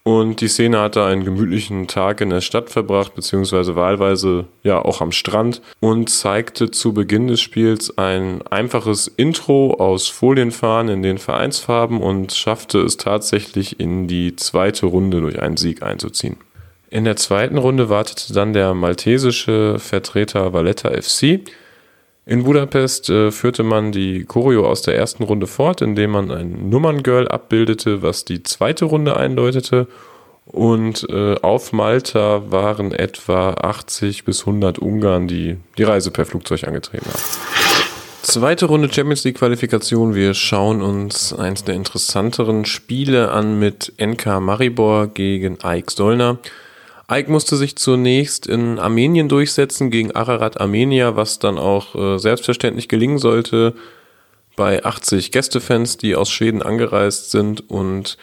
Und 0.03 0.41
die 0.41 0.47
Szene 0.47 0.79
hatte 0.79 1.03
einen 1.05 1.23
gemütlichen 1.23 1.87
Tag 1.87 2.21
in 2.21 2.31
der 2.31 2.41
Stadt 2.41 2.71
verbracht, 2.71 3.13
beziehungsweise 3.13 3.75
wahlweise 3.75 4.45
ja 4.63 4.83
auch 4.83 4.99
am 4.99 5.11
Strand 5.11 5.61
und 5.79 6.09
zeigte 6.09 6.71
zu 6.71 6.93
Beginn 6.93 7.27
des 7.27 7.39
Spiels 7.39 7.95
ein 7.99 8.41
einfaches 8.47 9.07
Intro 9.07 9.75
aus 9.75 10.07
Folienfahnen 10.07 10.95
in 10.95 11.03
den 11.03 11.17
Vereinsfarben 11.19 12.01
und 12.01 12.33
schaffte 12.33 12.79
es 12.79 12.97
tatsächlich 12.97 13.79
in 13.79 14.07
die 14.07 14.35
zweite 14.35 14.87
Runde 14.87 15.21
durch 15.21 15.39
einen 15.39 15.57
Sieg 15.57 15.83
einzuziehen. 15.83 16.37
In 16.89 17.05
der 17.05 17.15
zweiten 17.15 17.59
Runde 17.59 17.89
wartete 17.89 18.33
dann 18.33 18.53
der 18.53 18.73
maltesische 18.73 19.77
Vertreter 19.77 20.51
Valletta 20.51 20.89
FC, 20.89 21.41
in 22.25 22.43
Budapest 22.43 23.09
äh, 23.09 23.31
führte 23.31 23.63
man 23.63 23.91
die 23.91 24.25
Choreo 24.25 24.67
aus 24.67 24.83
der 24.83 24.95
ersten 24.95 25.23
Runde 25.23 25.47
fort, 25.47 25.81
indem 25.81 26.11
man 26.11 26.31
ein 26.31 26.69
Nummerngirl 26.69 27.27
abbildete, 27.27 28.01
was 28.01 28.25
die 28.25 28.43
zweite 28.43 28.85
Runde 28.85 29.17
eindeutete. 29.17 29.87
Und 30.45 31.07
äh, 31.09 31.35
auf 31.41 31.71
Malta 31.71 32.51
waren 32.51 32.91
etwa 32.91 33.51
80 33.53 34.25
bis 34.25 34.41
100 34.41 34.79
Ungarn, 34.79 35.27
die 35.27 35.57
die 35.77 35.83
Reise 35.83 36.11
per 36.11 36.25
Flugzeug 36.25 36.67
angetreten 36.67 37.05
haben. 37.05 37.21
Zweite 38.21 38.65
Runde 38.67 38.91
Champions 38.91 39.23
League 39.23 39.37
Qualifikation. 39.37 40.13
Wir 40.13 40.35
schauen 40.35 40.81
uns 40.81 41.33
eins 41.33 41.63
der 41.63 41.73
interessanteren 41.73 42.65
Spiele 42.65 43.31
an 43.31 43.57
mit 43.57 43.93
NK 43.99 44.39
Maribor 44.39 45.07
gegen 45.07 45.59
Aik 45.63 45.89
Solna. 45.89 46.37
Aik 47.11 47.27
musste 47.27 47.57
sich 47.57 47.75
zunächst 47.75 48.47
in 48.47 48.79
Armenien 48.79 49.27
durchsetzen 49.27 49.91
gegen 49.91 50.13
Ararat 50.13 50.61
Armenia, 50.61 51.17
was 51.17 51.39
dann 51.39 51.57
auch 51.57 51.93
äh, 51.93 52.17
selbstverständlich 52.17 52.87
gelingen 52.87 53.17
sollte 53.17 53.73
bei 54.55 54.85
80 54.85 55.33
Gästefans, 55.33 55.97
die 55.97 56.15
aus 56.15 56.31
Schweden 56.31 56.61
angereist 56.61 57.31
sind 57.31 57.69
und 57.69 58.17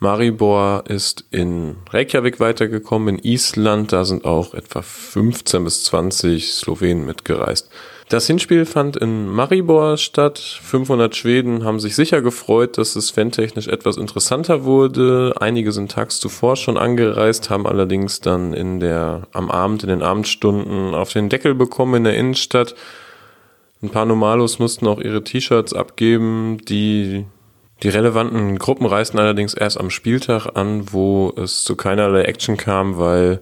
Maribor 0.00 0.82
ist 0.88 1.24
in 1.30 1.76
Reykjavik 1.90 2.40
weitergekommen, 2.40 3.18
in 3.18 3.24
Island, 3.24 3.92
da 3.92 4.04
sind 4.04 4.24
auch 4.24 4.54
etwa 4.54 4.82
15 4.82 5.62
bis 5.62 5.84
20 5.84 6.52
Slowenen 6.52 7.06
mitgereist. 7.06 7.70
Das 8.08 8.26
Hinspiel 8.26 8.66
fand 8.66 8.96
in 8.96 9.28
Maribor 9.28 9.96
statt. 9.96 10.38
500 10.38 11.16
Schweden 11.16 11.64
haben 11.64 11.80
sich 11.80 11.94
sicher 11.94 12.20
gefreut, 12.20 12.76
dass 12.76 12.96
es 12.96 13.10
fantechnisch 13.10 13.68
etwas 13.68 13.96
interessanter 13.96 14.64
wurde. 14.64 15.34
Einige 15.40 15.72
sind 15.72 15.92
tags 15.92 16.20
zuvor 16.20 16.56
schon 16.56 16.76
angereist, 16.76 17.48
haben 17.48 17.66
allerdings 17.66 18.20
dann 18.20 18.52
in 18.52 18.80
der, 18.80 19.22
am 19.32 19.50
Abend, 19.50 19.82
in 19.82 19.88
den 19.88 20.02
Abendstunden 20.02 20.94
auf 20.94 21.12
den 21.12 21.28
Deckel 21.28 21.54
bekommen 21.54 21.94
in 21.94 22.04
der 22.04 22.16
Innenstadt. 22.16 22.74
Ein 23.82 23.90
paar 23.90 24.04
Normalos 24.04 24.58
mussten 24.58 24.86
auch 24.86 25.00
ihre 25.00 25.24
T-Shirts 25.24 25.72
abgeben. 25.72 26.58
Die, 26.68 27.24
die 27.82 27.88
relevanten 27.88 28.58
Gruppen 28.58 28.86
reisten 28.86 29.18
allerdings 29.18 29.54
erst 29.54 29.80
am 29.80 29.90
Spieltag 29.90 30.54
an, 30.54 30.92
wo 30.92 31.32
es 31.36 31.64
zu 31.64 31.76
keinerlei 31.76 32.22
Action 32.22 32.56
kam, 32.56 32.98
weil 32.98 33.40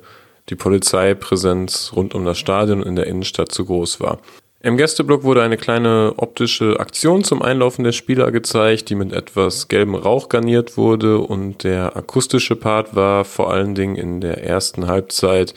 die 0.49 0.57
Polizeipräsenz 0.57 1.93
rund 1.95 2.15
um 2.15 2.25
das 2.25 2.39
Stadion 2.39 2.83
in 2.83 2.97
der 2.97 3.07
Innenstadt 3.07 3.53
zu 3.53 3.65
groß 3.65 4.01
war. 4.01 4.19
Im 4.63 4.77
Gästeblock 4.77 5.23
wurde 5.25 5.43
eine 5.43 5.57
kleine 5.57 6.13
optische 6.19 6.79
Aktion 6.81 7.25
zum 7.25 7.41
Einlaufen 7.41 7.83
der 7.83 7.93
Spieler 7.93 8.31
gezeigt, 8.31 8.91
die 8.91 8.95
mit 8.95 9.11
etwas 9.11 9.69
gelbem 9.69 9.95
Rauch 9.95 10.29
garniert 10.29 10.77
wurde 10.77 11.19
und 11.19 11.65
der 11.65 11.97
akustische 11.97 12.57
Part 12.57 12.95
war 12.95 13.25
vor 13.25 13.51
allen 13.51 13.75
Dingen 13.75 13.97
in 13.97 14.21
der 14.21 14.45
ersten 14.45 14.87
Halbzeit 14.87 15.55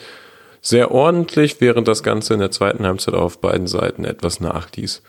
sehr 0.62 0.90
ordentlich, 0.90 1.60
während 1.60 1.86
das 1.86 2.02
Ganze 2.02 2.32
in 2.32 2.40
der 2.40 2.50
zweiten 2.50 2.86
Halbzeit 2.86 3.12
auf 3.12 3.38
beiden 3.42 3.66
Seiten 3.66 4.06
etwas 4.06 4.40
nachließ. 4.40 5.02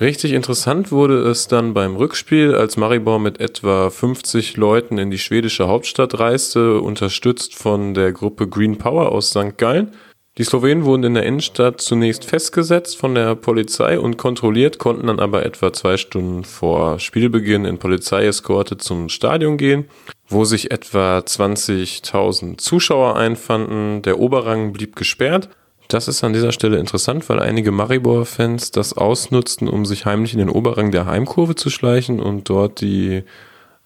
Richtig 0.00 0.32
interessant 0.32 0.92
wurde 0.92 1.28
es 1.28 1.48
dann 1.48 1.74
beim 1.74 1.96
Rückspiel, 1.96 2.54
als 2.54 2.76
Maribor 2.76 3.18
mit 3.18 3.40
etwa 3.40 3.90
50 3.90 4.56
Leuten 4.56 4.96
in 4.98 5.10
die 5.10 5.18
schwedische 5.18 5.66
Hauptstadt 5.66 6.20
reiste, 6.20 6.80
unterstützt 6.80 7.56
von 7.56 7.94
der 7.94 8.12
Gruppe 8.12 8.46
Green 8.46 8.78
Power 8.78 9.10
aus 9.10 9.30
St. 9.30 9.58
Gallen. 9.58 9.90
Die 10.36 10.42
Slowenen 10.42 10.84
wurden 10.84 11.04
in 11.04 11.14
der 11.14 11.26
Innenstadt 11.26 11.80
zunächst 11.80 12.24
festgesetzt 12.24 12.96
von 12.96 13.14
der 13.14 13.36
Polizei 13.36 14.00
und 14.00 14.16
kontrolliert, 14.16 14.80
konnten 14.80 15.06
dann 15.06 15.20
aber 15.20 15.46
etwa 15.46 15.72
zwei 15.72 15.96
Stunden 15.96 16.42
vor 16.42 16.98
Spielbeginn 16.98 17.64
in 17.64 17.78
Polizeieskorte 17.78 18.76
zum 18.76 19.08
Stadion 19.10 19.58
gehen, 19.58 19.84
wo 20.26 20.44
sich 20.44 20.72
etwa 20.72 21.18
20.000 21.18 22.58
Zuschauer 22.58 23.16
einfanden. 23.16 24.02
Der 24.02 24.18
Oberrang 24.18 24.72
blieb 24.72 24.96
gesperrt. 24.96 25.50
Das 25.86 26.08
ist 26.08 26.24
an 26.24 26.32
dieser 26.32 26.50
Stelle 26.50 26.78
interessant, 26.78 27.28
weil 27.28 27.38
einige 27.38 27.70
Maribor-Fans 27.70 28.72
das 28.72 28.92
ausnutzten, 28.92 29.68
um 29.68 29.86
sich 29.86 30.04
heimlich 30.04 30.32
in 30.32 30.40
den 30.40 30.50
Oberrang 30.50 30.90
der 30.90 31.06
Heimkurve 31.06 31.54
zu 31.54 31.70
schleichen 31.70 32.18
und 32.18 32.48
dort 32.48 32.80
die 32.80 33.22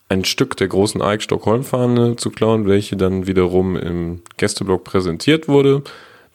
ein 0.09 0.25
Stück 0.25 0.57
der 0.57 0.69
großen 0.69 1.03
Eik 1.03 1.21
Stockholm-Fahne 1.21 2.17
zu 2.17 2.31
klauen, 2.31 2.67
welche 2.67 2.97
dann 2.97 3.27
wiederum 3.27 3.77
im 3.77 4.23
Gästeblock 4.39 4.85
präsentiert 4.85 5.47
wurde. 5.47 5.83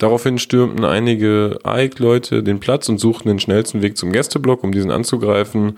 Daraufhin 0.03 0.37
stürmten 0.37 0.83
einige 0.83 1.59
AIK-Leute 1.63 2.43
den 2.43 2.59
Platz 2.59 2.89
und 2.89 2.99
suchten 2.99 3.29
den 3.29 3.39
schnellsten 3.39 3.81
Weg 3.81 3.95
zum 3.95 4.11
Gästeblock, 4.11 4.61
um 4.61 4.73
diesen 4.73 4.91
anzugreifen. 4.91 5.77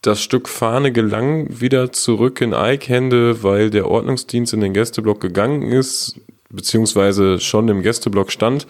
Das 0.00 0.20
Stück 0.20 0.48
Fahne 0.48 0.90
gelang 0.90 1.60
wieder 1.60 1.92
zurück 1.92 2.40
in 2.40 2.52
AIK-Hände, 2.52 3.44
weil 3.44 3.70
der 3.70 3.88
Ordnungsdienst 3.88 4.52
in 4.52 4.62
den 4.62 4.74
Gästeblock 4.74 5.20
gegangen 5.20 5.62
ist, 5.70 6.20
beziehungsweise 6.50 7.38
schon 7.38 7.68
im 7.68 7.82
Gästeblock 7.82 8.32
stand 8.32 8.66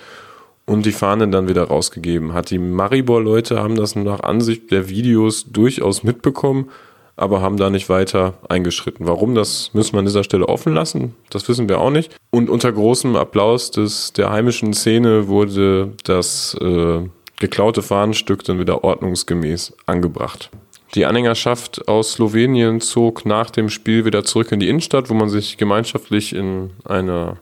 und 0.66 0.84
die 0.84 0.92
Fahne 0.92 1.28
dann 1.28 1.48
wieder 1.48 1.64
rausgegeben 1.64 2.34
hat. 2.34 2.50
Die 2.50 2.58
Maribor-Leute 2.58 3.62
haben 3.62 3.76
das 3.76 3.96
nach 3.96 4.20
Ansicht 4.20 4.70
der 4.72 4.90
Videos 4.90 5.46
durchaus 5.50 6.02
mitbekommen 6.02 6.68
aber 7.16 7.40
haben 7.40 7.56
da 7.56 7.70
nicht 7.70 7.88
weiter 7.88 8.34
eingeschritten. 8.48 9.06
Warum, 9.06 9.34
das 9.34 9.70
müssen 9.74 9.94
wir 9.94 10.00
an 10.00 10.06
dieser 10.06 10.24
Stelle 10.24 10.48
offen 10.48 10.74
lassen, 10.74 11.14
das 11.30 11.48
wissen 11.48 11.68
wir 11.68 11.80
auch 11.80 11.90
nicht. 11.90 12.14
Und 12.30 12.50
unter 12.50 12.72
großem 12.72 13.16
Applaus 13.16 13.70
des, 13.70 14.12
der 14.12 14.30
heimischen 14.30 14.72
Szene 14.72 15.28
wurde 15.28 15.92
das 16.04 16.56
äh, 16.60 17.00
geklaute 17.38 17.82
Fahnenstück 17.82 18.44
dann 18.44 18.58
wieder 18.58 18.84
ordnungsgemäß 18.84 19.74
angebracht. 19.86 20.50
Die 20.94 21.06
Anhängerschaft 21.06 21.88
aus 21.88 22.12
Slowenien 22.12 22.82
zog 22.82 23.24
nach 23.24 23.50
dem 23.50 23.70
Spiel 23.70 24.04
wieder 24.04 24.24
zurück 24.24 24.52
in 24.52 24.60
die 24.60 24.68
Innenstadt, 24.68 25.08
wo 25.08 25.14
man 25.14 25.30
sich 25.30 25.56
gemeinschaftlich 25.56 26.34
in 26.34 26.70
einer 26.84 27.38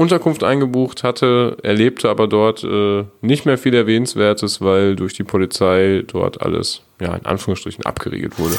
Unterkunft 0.00 0.42
eingebucht 0.42 1.04
hatte, 1.04 1.58
erlebte 1.62 2.08
aber 2.08 2.26
dort 2.26 2.64
äh, 2.64 3.04
nicht 3.20 3.44
mehr 3.44 3.58
viel 3.58 3.74
Erwähnenswertes, 3.74 4.62
weil 4.62 4.96
durch 4.96 5.12
die 5.12 5.24
Polizei 5.24 6.04
dort 6.06 6.40
alles, 6.40 6.80
ja, 7.02 7.14
in 7.14 7.26
Anführungsstrichen 7.26 7.84
abgeriegelt 7.84 8.38
wurde. 8.38 8.54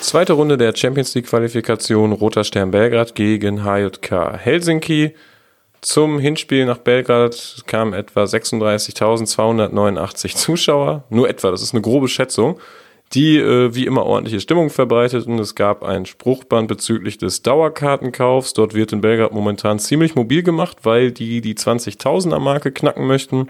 Zweite 0.00 0.34
Runde 0.34 0.56
der 0.56 0.76
Champions 0.76 1.12
League 1.16 1.26
Qualifikation 1.26 2.12
Roter 2.12 2.44
Stern 2.44 2.70
Belgrad 2.70 3.16
gegen 3.16 3.64
HJK 3.64 4.38
Helsinki. 4.38 5.16
Zum 5.80 6.20
Hinspiel 6.20 6.66
nach 6.66 6.78
Belgrad 6.78 7.64
kamen 7.66 7.92
etwa 7.92 8.22
36.289 8.22 10.36
Zuschauer. 10.36 11.02
Nur 11.10 11.28
etwa, 11.28 11.50
das 11.50 11.62
ist 11.62 11.74
eine 11.74 11.82
grobe 11.82 12.06
Schätzung 12.06 12.60
die 13.12 13.38
äh, 13.38 13.74
wie 13.74 13.86
immer 13.86 14.06
ordentliche 14.06 14.40
Stimmung 14.40 14.70
verbreitet 14.70 15.26
und 15.26 15.38
es 15.40 15.54
gab 15.54 15.82
ein 15.82 16.06
Spruchband 16.06 16.68
bezüglich 16.68 17.18
des 17.18 17.42
Dauerkartenkaufs. 17.42 18.52
Dort 18.54 18.74
wird 18.74 18.92
in 18.92 19.00
Belgrad 19.00 19.32
momentan 19.32 19.80
ziemlich 19.80 20.14
mobil 20.14 20.42
gemacht, 20.42 20.78
weil 20.84 21.10
die 21.10 21.40
die 21.40 21.54
20.000er 21.54 22.38
Marke 22.38 22.70
knacken 22.70 23.06
möchten. 23.06 23.48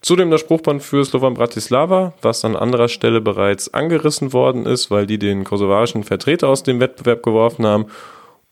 Zudem 0.00 0.32
das 0.32 0.40
Spruchband 0.40 0.82
für 0.82 1.04
Slovan 1.04 1.34
Bratislava, 1.34 2.12
was 2.22 2.44
an 2.44 2.56
anderer 2.56 2.88
Stelle 2.88 3.20
bereits 3.20 3.72
angerissen 3.72 4.32
worden 4.32 4.66
ist, 4.66 4.90
weil 4.90 5.06
die 5.06 5.18
den 5.18 5.44
kosovarischen 5.44 6.02
Vertreter 6.02 6.48
aus 6.48 6.64
dem 6.64 6.80
Wettbewerb 6.80 7.22
geworfen 7.22 7.64
haben 7.64 7.86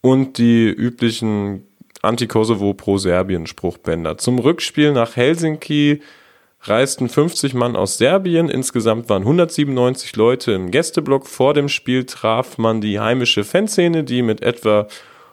und 0.01 0.39
die 0.39 0.69
üblichen 0.69 1.67
Anti-Kosovo 2.03 2.73
pro-Serbien 2.75 3.49
Spruchbänder. 3.49 4.17
Zum 4.17 4.39
Rückspiel 4.39 4.93
nach 4.93 5.17
Helsinki 5.17 6.01
reisten 6.62 7.09
50 7.09 7.55
Mann 7.55 7.76
aus 7.76 7.99
Serbien. 7.99 8.49
Insgesamt 8.49 9.09
waren 9.09 9.23
197 9.23 10.17
Leute 10.17 10.52
im 10.52 10.71
Gästeblock. 10.71 11.26
Vor 11.26 11.55
dem 11.55 11.69
Spiel 11.69 12.05
traf 12.05 12.59
man 12.59 12.81
die 12.81 13.00
heimische 13.00 13.45
Fanszene, 13.45 14.05
die 14.05 14.23
mit 14.23 14.43
etwa 14.43 14.87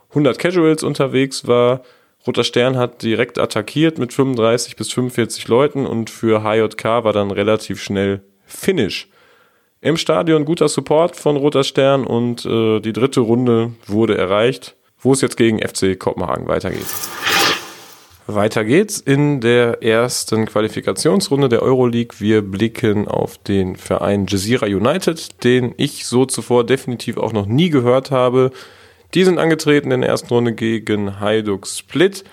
100 0.10 0.40
Casuals 0.40 0.84
unterwegs 0.84 1.48
war. 1.48 1.82
Roter 2.26 2.44
Stern 2.44 2.78
hat 2.78 3.04
direkt 3.04 3.40
attackiert 3.40 4.00
mit 4.00 4.14
35 4.14 4.76
bis 4.76 4.92
45 4.92 5.48
Leuten 5.48 5.86
und 5.86 6.10
für 6.10 6.44
HJK 6.44 7.04
war 7.04 7.14
dann 7.14 7.32
relativ 7.32 7.82
schnell 7.82 8.22
Finish. 8.46 9.10
Im 9.80 9.96
Stadion 9.96 10.44
guter 10.44 10.68
Support 10.68 11.16
von 11.16 11.38
Roter 11.38 11.64
Stern 11.64 12.06
und 12.06 12.46
äh, 12.46 12.80
die 12.80 12.94
dritte 12.94 13.20
Runde 13.20 13.74
wurde 13.86 14.18
erreicht, 14.18 14.76
wo 15.00 15.14
es 15.14 15.22
jetzt 15.22 15.38
gegen 15.38 15.60
FC 15.60 15.98
Kopenhagen 15.98 16.48
weitergeht. 16.48 16.88
Weiter 18.30 18.66
geht's 18.66 19.00
in 19.00 19.40
der 19.40 19.82
ersten 19.82 20.48
Qualifikationsrunde 20.48 21.48
der 21.48 21.62
Euroleague. 21.62 22.20
Wir 22.20 22.42
blicken 22.42 23.08
auf 23.08 23.38
den 23.38 23.78
Verein 23.78 24.26
Jazeera 24.28 24.66
United, 24.66 25.46
den 25.46 25.74
ich 25.78 26.06
so 26.06 26.26
zuvor 26.26 26.66
definitiv 26.66 27.18
auch 27.18 27.32
noch 27.32 27.46
nie 27.46 27.70
gehört 27.70 28.12
habe. 28.12 28.52
Die 29.14 29.24
sind 29.24 29.40
angetreten 29.40 29.92
in 29.92 30.02
der 30.02 30.10
ersten 30.10 30.28
Runde 30.28 30.52
gegen 30.52 31.22
Hajduk 31.22 31.68
Split. 31.68 32.26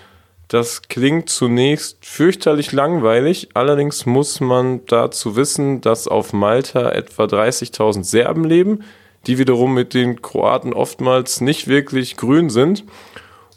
Das 0.48 0.82
klingt 0.82 1.30
zunächst 1.30 2.04
fürchterlich 2.04 2.72
langweilig, 2.72 3.50
allerdings 3.54 4.04
muss 4.04 4.40
man 4.40 4.84
dazu 4.86 5.36
wissen, 5.36 5.80
dass 5.80 6.08
auf 6.08 6.32
Malta 6.32 6.90
etwa 6.90 7.24
30.000 7.24 8.02
Serben 8.02 8.44
leben, 8.44 8.82
die 9.28 9.38
wiederum 9.38 9.72
mit 9.72 9.94
den 9.94 10.20
Kroaten 10.20 10.72
oftmals 10.72 11.40
nicht 11.40 11.68
wirklich 11.68 12.16
grün 12.16 12.50
sind. 12.50 12.84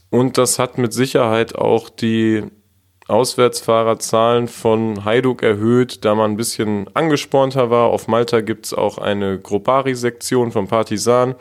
Und 0.09 0.37
das 0.37 0.59
hat 0.59 0.77
mit 0.77 0.93
Sicherheit 0.93 1.55
auch 1.55 1.89
die 1.89 2.43
Auswärtsfahrerzahlen 3.07 4.47
von 4.47 5.05
Hajduk 5.05 5.41
erhöht, 5.41 6.03
da 6.03 6.13
man 6.15 6.31
ein 6.31 6.37
bisschen 6.37 6.89
angespornter 6.93 7.69
war. 7.69 7.89
Auf 7.89 8.07
Malta 8.07 8.41
gibt 8.41 8.65
es 8.65 8.73
auch 8.73 8.97
eine 8.97 9.39
Gruppari-Sektion 9.39 10.51
von 10.51 10.67
Partisan. 10.67 11.35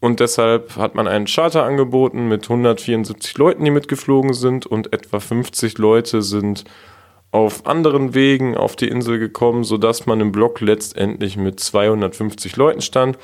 Und 0.00 0.20
deshalb 0.20 0.76
hat 0.76 0.94
man 0.94 1.08
einen 1.08 1.26
Charter 1.26 1.64
angeboten 1.64 2.28
mit 2.28 2.44
174 2.44 3.36
Leuten, 3.38 3.64
die 3.64 3.70
mitgeflogen 3.70 4.32
sind. 4.32 4.66
Und 4.66 4.92
etwa 4.92 5.20
50 5.20 5.78
Leute 5.78 6.22
sind 6.22 6.64
auf 7.30 7.66
anderen 7.66 8.14
Wegen 8.14 8.56
auf 8.56 8.74
die 8.74 8.88
Insel 8.88 9.18
gekommen, 9.18 9.64
sodass 9.64 10.06
man 10.06 10.20
im 10.20 10.32
Block 10.32 10.60
letztendlich 10.60 11.36
mit 11.36 11.60
250 11.60 12.56
Leuten 12.56 12.80
stand 12.80 13.18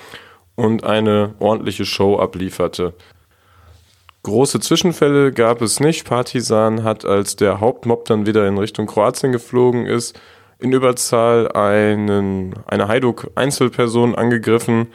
und 0.56 0.84
eine 0.84 1.34
ordentliche 1.38 1.86
Show 1.86 2.18
ablieferte. 2.18 2.94
Große 4.24 4.58
Zwischenfälle 4.58 5.32
gab 5.32 5.60
es 5.60 5.80
nicht. 5.80 6.06
Partisan 6.06 6.82
hat, 6.82 7.04
als 7.04 7.36
der 7.36 7.60
Hauptmob 7.60 8.06
dann 8.06 8.24
wieder 8.24 8.48
in 8.48 8.56
Richtung 8.56 8.86
Kroatien 8.86 9.32
geflogen 9.32 9.84
ist, 9.84 10.18
in 10.58 10.72
Überzahl 10.72 11.52
einen, 11.52 12.54
eine 12.66 12.88
Heiduk-Einzelperson 12.88 14.14
angegriffen, 14.14 14.86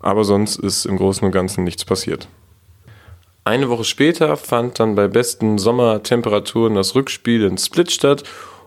aber 0.00 0.24
sonst 0.24 0.56
ist 0.56 0.84
im 0.84 0.98
Großen 0.98 1.24
und 1.24 1.32
Ganzen 1.32 1.64
nichts 1.64 1.86
passiert. 1.86 2.28
Eine 3.42 3.70
Woche 3.70 3.84
später 3.84 4.36
fand 4.36 4.78
dann 4.78 4.94
bei 4.94 5.08
besten 5.08 5.56
Sommertemperaturen 5.56 6.74
das 6.74 6.94
Rückspiel 6.94 7.44
in 7.44 7.56
Split 7.56 7.90
statt 7.90 8.22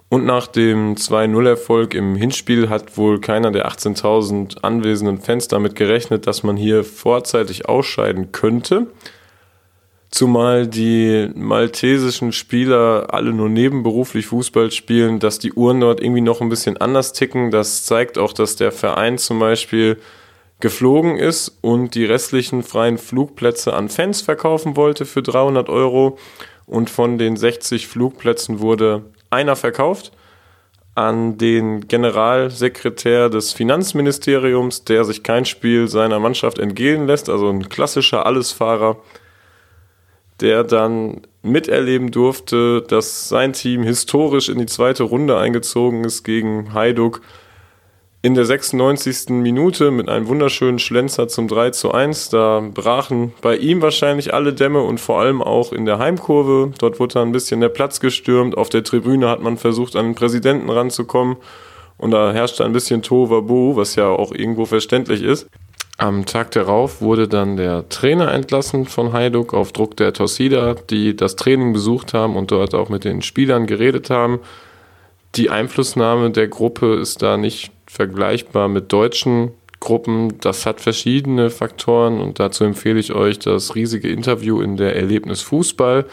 und 0.09 0.25
nach 0.25 0.47
dem 0.47 0.95
2-0-Erfolg 0.95 1.93
im 1.93 2.15
Hinspiel 2.15 2.69
hat 2.69 2.97
wohl 2.97 3.21
keiner 3.21 3.51
der 3.51 3.69
18.000 3.69 4.63
anwesenden 4.63 5.19
Fans 5.19 5.47
damit 5.47 5.75
gerechnet, 5.75 6.25
dass 6.25 6.41
man 6.41 6.57
hier 6.57 6.83
vorzeitig 6.83 7.69
ausscheiden 7.69 8.31
könnte. 8.31 8.87
Zumal 10.09 10.67
die 10.67 11.29
maltesischen 11.35 12.31
Spieler 12.31 13.07
alle 13.09 13.33
nur 13.33 13.49
nebenberuflich 13.49 14.27
Fußball 14.27 14.71
spielen, 14.71 15.19
dass 15.19 15.37
die 15.37 15.51
Uhren 15.53 15.81
dort 15.81 16.01
irgendwie 16.01 16.21
noch 16.21 16.39
ein 16.39 16.49
bisschen 16.49 16.77
anders 16.77 17.11
ticken. 17.11 17.51
Das 17.51 17.83
zeigt 17.83 18.17
auch, 18.17 18.31
dass 18.31 18.55
der 18.55 18.71
Verein 18.71 19.17
zum 19.17 19.39
Beispiel 19.39 19.97
geflogen 20.59 21.17
ist 21.17 21.57
und 21.61 21.93
die 21.93 22.05
restlichen 22.05 22.63
freien 22.63 22.97
Flugplätze 22.97 23.73
an 23.73 23.89
Fans 23.89 24.21
verkaufen 24.21 24.75
wollte 24.75 25.05
für 25.05 25.21
300 25.21 25.69
Euro. 25.69 26.17
Und 26.65 26.89
von 26.89 27.17
den 27.17 27.37
60 27.37 27.87
Flugplätzen 27.87 28.59
wurde 28.59 29.03
einer 29.29 29.55
verkauft 29.55 30.11
an 30.95 31.37
den 31.37 31.87
Generalsekretär 31.87 33.29
des 33.29 33.53
Finanzministeriums, 33.53 34.83
der 34.83 35.03
sich 35.03 35.21
kein 35.21 35.45
Spiel 35.45 35.87
seiner 35.87 36.19
Mannschaft 36.19 36.57
entgehen 36.57 37.05
lässt, 37.05 37.29
also 37.29 37.49
ein 37.49 37.69
klassischer 37.69 38.25
Allesfahrer, 38.25 38.97
der 40.41 40.63
dann 40.63 41.21
miterleben 41.41 42.11
durfte, 42.11 42.81
dass 42.81 43.29
sein 43.29 43.53
Team 43.53 43.83
historisch 43.83 44.49
in 44.49 44.59
die 44.59 44.65
zweite 44.65 45.03
Runde 45.03 45.37
eingezogen 45.37 46.03
ist 46.03 46.23
gegen 46.23 46.73
Hajduk 46.73 47.21
in 48.21 48.33
der 48.33 48.45
96. 48.45 49.29
Minute 49.29 49.91
mit 49.91 50.09
einem 50.09 50.27
wunderschönen 50.27 50.79
Schlenzer 50.79 51.27
zum 51.27 51.47
3 51.47 51.69
zu 51.69 51.93
1. 51.93 52.29
Da 52.29 52.61
brachen 52.73 53.33
bei 53.41 53.55
ihm 53.55 53.81
wahrscheinlich 53.81 54.33
alle 54.33 54.53
Dämme 54.53 54.81
und 54.81 54.99
vor 54.99 55.19
allem 55.19 55.41
auch 55.41 55.71
in 55.71 55.85
der 55.85 55.99
Heimkurve. 55.99 56.73
Dort 56.79 56.99
wurde 56.99 57.13
dann 57.13 57.29
ein 57.29 57.31
bisschen 57.31 57.61
der 57.61 57.69
Platz 57.69 57.99
gestürmt. 57.99 58.57
Auf 58.57 58.69
der 58.69 58.83
Tribüne 58.83 59.29
hat 59.29 59.41
man 59.41 59.57
versucht, 59.57 59.95
an 59.95 60.07
den 60.07 60.15
Präsidenten 60.15 60.69
ranzukommen. 60.69 61.37
Und 61.97 62.11
da 62.11 62.33
herrschte 62.33 62.65
ein 62.65 62.73
bisschen 62.73 63.01
Tohuwabohu, 63.01 63.75
was 63.75 63.95
ja 63.95 64.07
auch 64.07 64.31
irgendwo 64.31 64.65
verständlich 64.65 65.23
ist. 65.23 65.47
Am 65.99 66.27
Tag 66.27 66.51
darauf 66.51 67.01
wurde 67.01 67.27
dann 67.27 67.57
der 67.57 67.89
Trainer 67.89 68.31
entlassen 68.31 68.85
von 68.85 69.13
Hajduk 69.13 69.55
auf 69.55 69.71
Druck 69.71 69.97
der 69.97 70.13
Torsida, 70.13 70.75
die 70.91 71.15
das 71.15 71.35
Training 71.35 71.73
besucht 71.73 72.13
haben 72.13 72.35
und 72.35 72.51
dort 72.51 72.75
auch 72.75 72.89
mit 72.89 73.03
den 73.03 73.23
Spielern 73.23 73.65
geredet 73.65 74.11
haben. 74.11 74.39
Die 75.35 75.49
Einflussnahme 75.49 76.29
der 76.29 76.49
Gruppe 76.49 76.95
ist 76.95 77.23
da 77.23 77.37
nicht 77.37 77.71
vergleichbar 77.87 78.67
mit 78.67 78.93
deutschen 78.93 79.53
Gruppen. 79.79 80.39
Das 80.39 80.67
hat 80.67 80.81
verschiedene 80.81 81.49
Faktoren 81.49 82.21
und 82.21 82.39
dazu 82.39 82.63
empfehle 82.63 82.99
ich 82.99 83.13
euch 83.13 83.39
das 83.39 83.73
riesige 83.73 84.09
Interview 84.09 84.61
in 84.61 84.77
der 84.77 84.95
Erlebnis 84.95 85.41
Fußball 85.41 86.05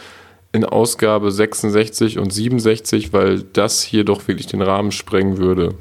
in 0.52 0.64
Ausgabe 0.64 1.30
66 1.30 2.18
und 2.18 2.32
67, 2.32 3.12
weil 3.12 3.42
das 3.42 3.82
hier 3.82 4.04
doch 4.04 4.28
wirklich 4.28 4.46
den 4.46 4.62
Rahmen 4.62 4.92
sprengen 4.92 5.36
würde. 5.36 5.74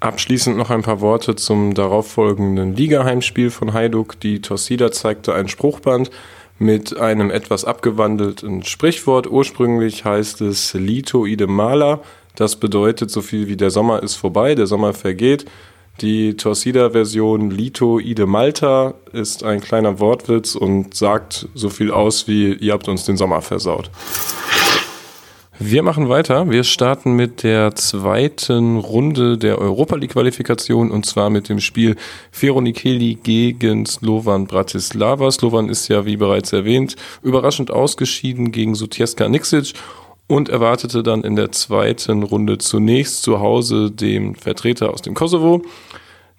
Abschließend 0.00 0.56
noch 0.56 0.70
ein 0.70 0.82
paar 0.82 1.00
Worte 1.00 1.34
zum 1.34 1.74
darauffolgenden 1.74 2.76
Ligaheimspiel 2.76 3.50
von 3.50 3.72
Hajduk. 3.72 4.20
Die 4.20 4.40
Torsida 4.40 4.92
zeigte 4.92 5.34
ein 5.34 5.48
Spruchband 5.48 6.10
mit 6.60 6.96
einem 6.96 7.30
etwas 7.30 7.64
abgewandelten 7.64 8.62
Sprichwort. 8.64 9.26
Ursprünglich 9.28 10.04
heißt 10.04 10.40
es 10.40 10.74
Lito 10.74 11.26
ide 11.26 11.48
Mala, 11.48 12.00
das 12.36 12.54
bedeutet 12.54 13.10
so 13.10 13.22
viel 13.22 13.48
wie 13.48 13.56
der 13.56 13.70
Sommer 13.70 14.00
ist 14.02 14.14
vorbei, 14.14 14.54
der 14.54 14.68
Sommer 14.68 14.94
vergeht. 14.94 15.46
Die 16.00 16.36
Torsida-Version 16.36 17.50
Lito 17.50 17.98
Ide 17.98 18.26
Malta 18.26 18.94
ist 19.12 19.42
ein 19.42 19.60
kleiner 19.60 19.98
Wortwitz 19.98 20.54
und 20.54 20.94
sagt 20.94 21.48
so 21.54 21.70
viel 21.70 21.90
aus 21.90 22.28
wie 22.28 22.52
ihr 22.52 22.72
habt 22.72 22.86
uns 22.86 23.04
den 23.04 23.16
Sommer 23.16 23.42
versaut. 23.42 23.90
Wir 25.60 25.82
machen 25.82 26.08
weiter. 26.08 26.48
Wir 26.48 26.62
starten 26.62 27.14
mit 27.14 27.42
der 27.42 27.74
zweiten 27.74 28.76
Runde 28.76 29.36
der 29.36 29.58
Europa 29.58 29.96
League 29.96 30.12
Qualifikation 30.12 30.92
und 30.92 31.04
zwar 31.04 31.30
mit 31.30 31.48
dem 31.48 31.58
Spiel 31.58 31.96
Veronikeli 32.30 33.18
gegen 33.20 33.84
Slovan 33.84 34.46
Bratislava. 34.46 35.32
Slovan 35.32 35.68
ist 35.68 35.88
ja, 35.88 36.06
wie 36.06 36.16
bereits 36.16 36.52
erwähnt, 36.52 36.94
überraschend 37.24 37.72
ausgeschieden 37.72 38.52
gegen 38.52 38.76
Sutjeska 38.76 39.28
Niksic 39.28 39.72
und 40.28 40.48
erwartete 40.48 41.02
dann 41.02 41.24
in 41.24 41.34
der 41.34 41.50
zweiten 41.50 42.22
Runde 42.22 42.58
zunächst 42.58 43.24
zu 43.24 43.40
Hause 43.40 43.90
den 43.90 44.36
Vertreter 44.36 44.90
aus 44.92 45.02
dem 45.02 45.14
Kosovo. 45.14 45.62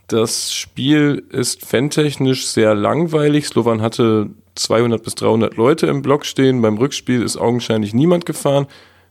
Das 0.08 0.54
Spiel 0.54 1.26
ist 1.30 1.66
fantechnisch 1.66 2.48
sehr 2.48 2.74
langweilig. 2.74 3.48
Slovan 3.48 3.82
hatte 3.82 4.30
200 4.56 5.04
bis 5.04 5.16
300 5.16 5.58
Leute 5.58 5.88
im 5.88 6.02
Block 6.02 6.26
stehen. 6.26 6.62
Beim 6.62 6.78
Rückspiel 6.78 7.22
ist 7.22 7.36
augenscheinlich 7.36 7.94
niemand 7.94 8.26
gefahren. 8.26 8.66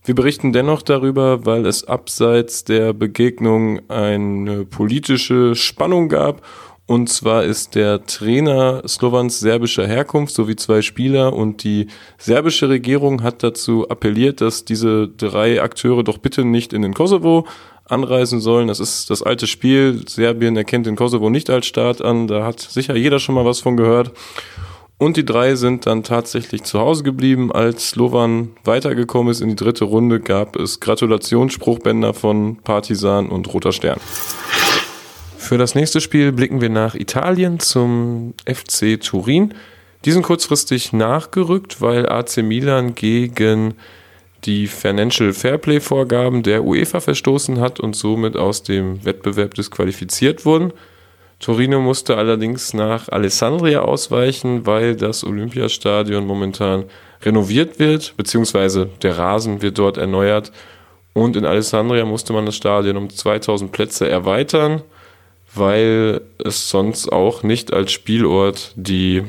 Wir 0.09 0.15
berichten 0.15 0.55
dennoch 0.55 0.81
darüber, 0.81 1.45
weil 1.45 1.67
es 1.67 1.85
abseits 1.85 2.65
der 2.65 2.95
Begegnung 2.95 3.91
eine 3.91 4.65
politische 4.65 5.55
Spannung 5.55 6.09
gab 6.09 6.41
und 6.87 7.11
zwar 7.11 7.45
ist 7.45 7.75
der 7.75 8.07
Trainer 8.07 8.83
Slowans 8.89 9.39
serbischer 9.39 9.87
Herkunft 9.87 10.35
sowie 10.35 10.57
zwei 10.57 10.81
Spieler 10.81 11.35
und 11.35 11.63
die 11.63 11.89
serbische 12.17 12.71
Regierung 12.71 13.23
hat 13.23 13.43
dazu 13.43 13.91
appelliert, 13.91 14.41
dass 14.41 14.65
diese 14.65 15.09
drei 15.09 15.61
Akteure 15.61 16.03
doch 16.03 16.17
bitte 16.17 16.47
nicht 16.47 16.73
in 16.73 16.81
den 16.81 16.95
Kosovo 16.95 17.47
anreisen 17.85 18.41
sollen. 18.41 18.69
Das 18.69 18.81
ist 18.81 19.11
das 19.11 19.23
alte 19.23 19.47
Spiel. 19.47 20.09
Serbien 20.09 20.57
erkennt 20.57 20.87
den 20.87 20.97
Kosovo 20.97 21.29
nicht 21.29 21.51
als 21.51 21.67
Staat 21.67 22.01
an. 22.01 22.29
Da 22.29 22.47
hat 22.47 22.61
sicher 22.61 22.97
jeder 22.97 23.19
schon 23.19 23.35
mal 23.35 23.45
was 23.45 23.61
von 23.61 23.77
gehört. 23.77 24.13
Und 24.99 25.17
die 25.17 25.25
drei 25.25 25.55
sind 25.55 25.87
dann 25.87 26.03
tatsächlich 26.03 26.65
zu 26.65 26.81
Hause 26.81 27.05
geblieben. 27.05 27.53
Als 27.53 27.91
Slovan 27.91 28.51
weitergekommen 28.65 29.31
ist 29.31 29.41
in 29.41 29.49
die 29.49 29.57
dritte 29.57 29.85
Runde, 29.85 30.19
gab 30.19 30.57
es 30.57 30.81
Gratulationsspruchbänder 30.81 32.15
von 32.15 32.57
Partisan 32.57 33.29
und 33.29 33.53
Roter 33.55 33.71
Stern. 33.71 34.01
Für 35.37 35.57
das 35.57 35.77
nächste 35.77 36.01
Spiel 36.01 36.33
blicken 36.33 36.61
wir 36.61 36.69
nach 36.69 36.97
Italien 36.97 37.61
zum 37.61 38.35
FC 38.45 39.01
Turin. 39.01 39.55
Die 40.05 40.11
sind 40.11 40.23
kurzfristig 40.23 40.93
nachgerückt, 40.93 41.81
weil 41.81 42.09
AC 42.09 42.39
Milan 42.39 42.97
gegen 42.97 43.75
die 44.45 44.67
Financial 44.67 45.33
Fairplay 45.33 45.81
Vorgaben 45.81 46.43
der 46.43 46.65
UEFA 46.65 47.01
verstoßen 47.01 47.61
hat 47.61 47.79
und 47.79 47.95
somit 47.95 48.37
aus 48.37 48.65
dem 48.65 49.05
Wettbewerb 49.05 49.55
disqualifiziert 49.55 50.45
wurden. 50.45 50.73
Torino 51.41 51.81
musste 51.81 52.17
allerdings 52.17 52.75
nach 52.75 53.09
Alessandria 53.09 53.81
ausweichen, 53.81 54.67
weil 54.67 54.97
das 54.97 55.25
Olympiastadion 55.25 56.27
momentan 56.27 56.85
renoviert 57.23 57.79
wird, 57.79 58.15
beziehungsweise 58.17 58.91
der 59.03 59.19
Rasen 59.19 59.63
wird 59.63 59.79
dort 59.79 59.97
erneuert. 59.97 60.53
Und 61.13 61.37
in 61.37 61.45
Alessandria 61.45 62.05
musste 62.05 62.33
man 62.33 62.47
das 62.47 62.57
Stadion 62.57 62.97
um 62.97 63.11
2000 63.11 63.73
Plätze 63.73 64.09
erweitern 64.09 64.83
weil 65.55 66.21
es 66.43 66.69
sonst 66.71 67.11
auch 67.11 67.43
nicht 67.43 67.73
als 67.73 67.93
Spielort 67.93 68.73
die 68.77 69.23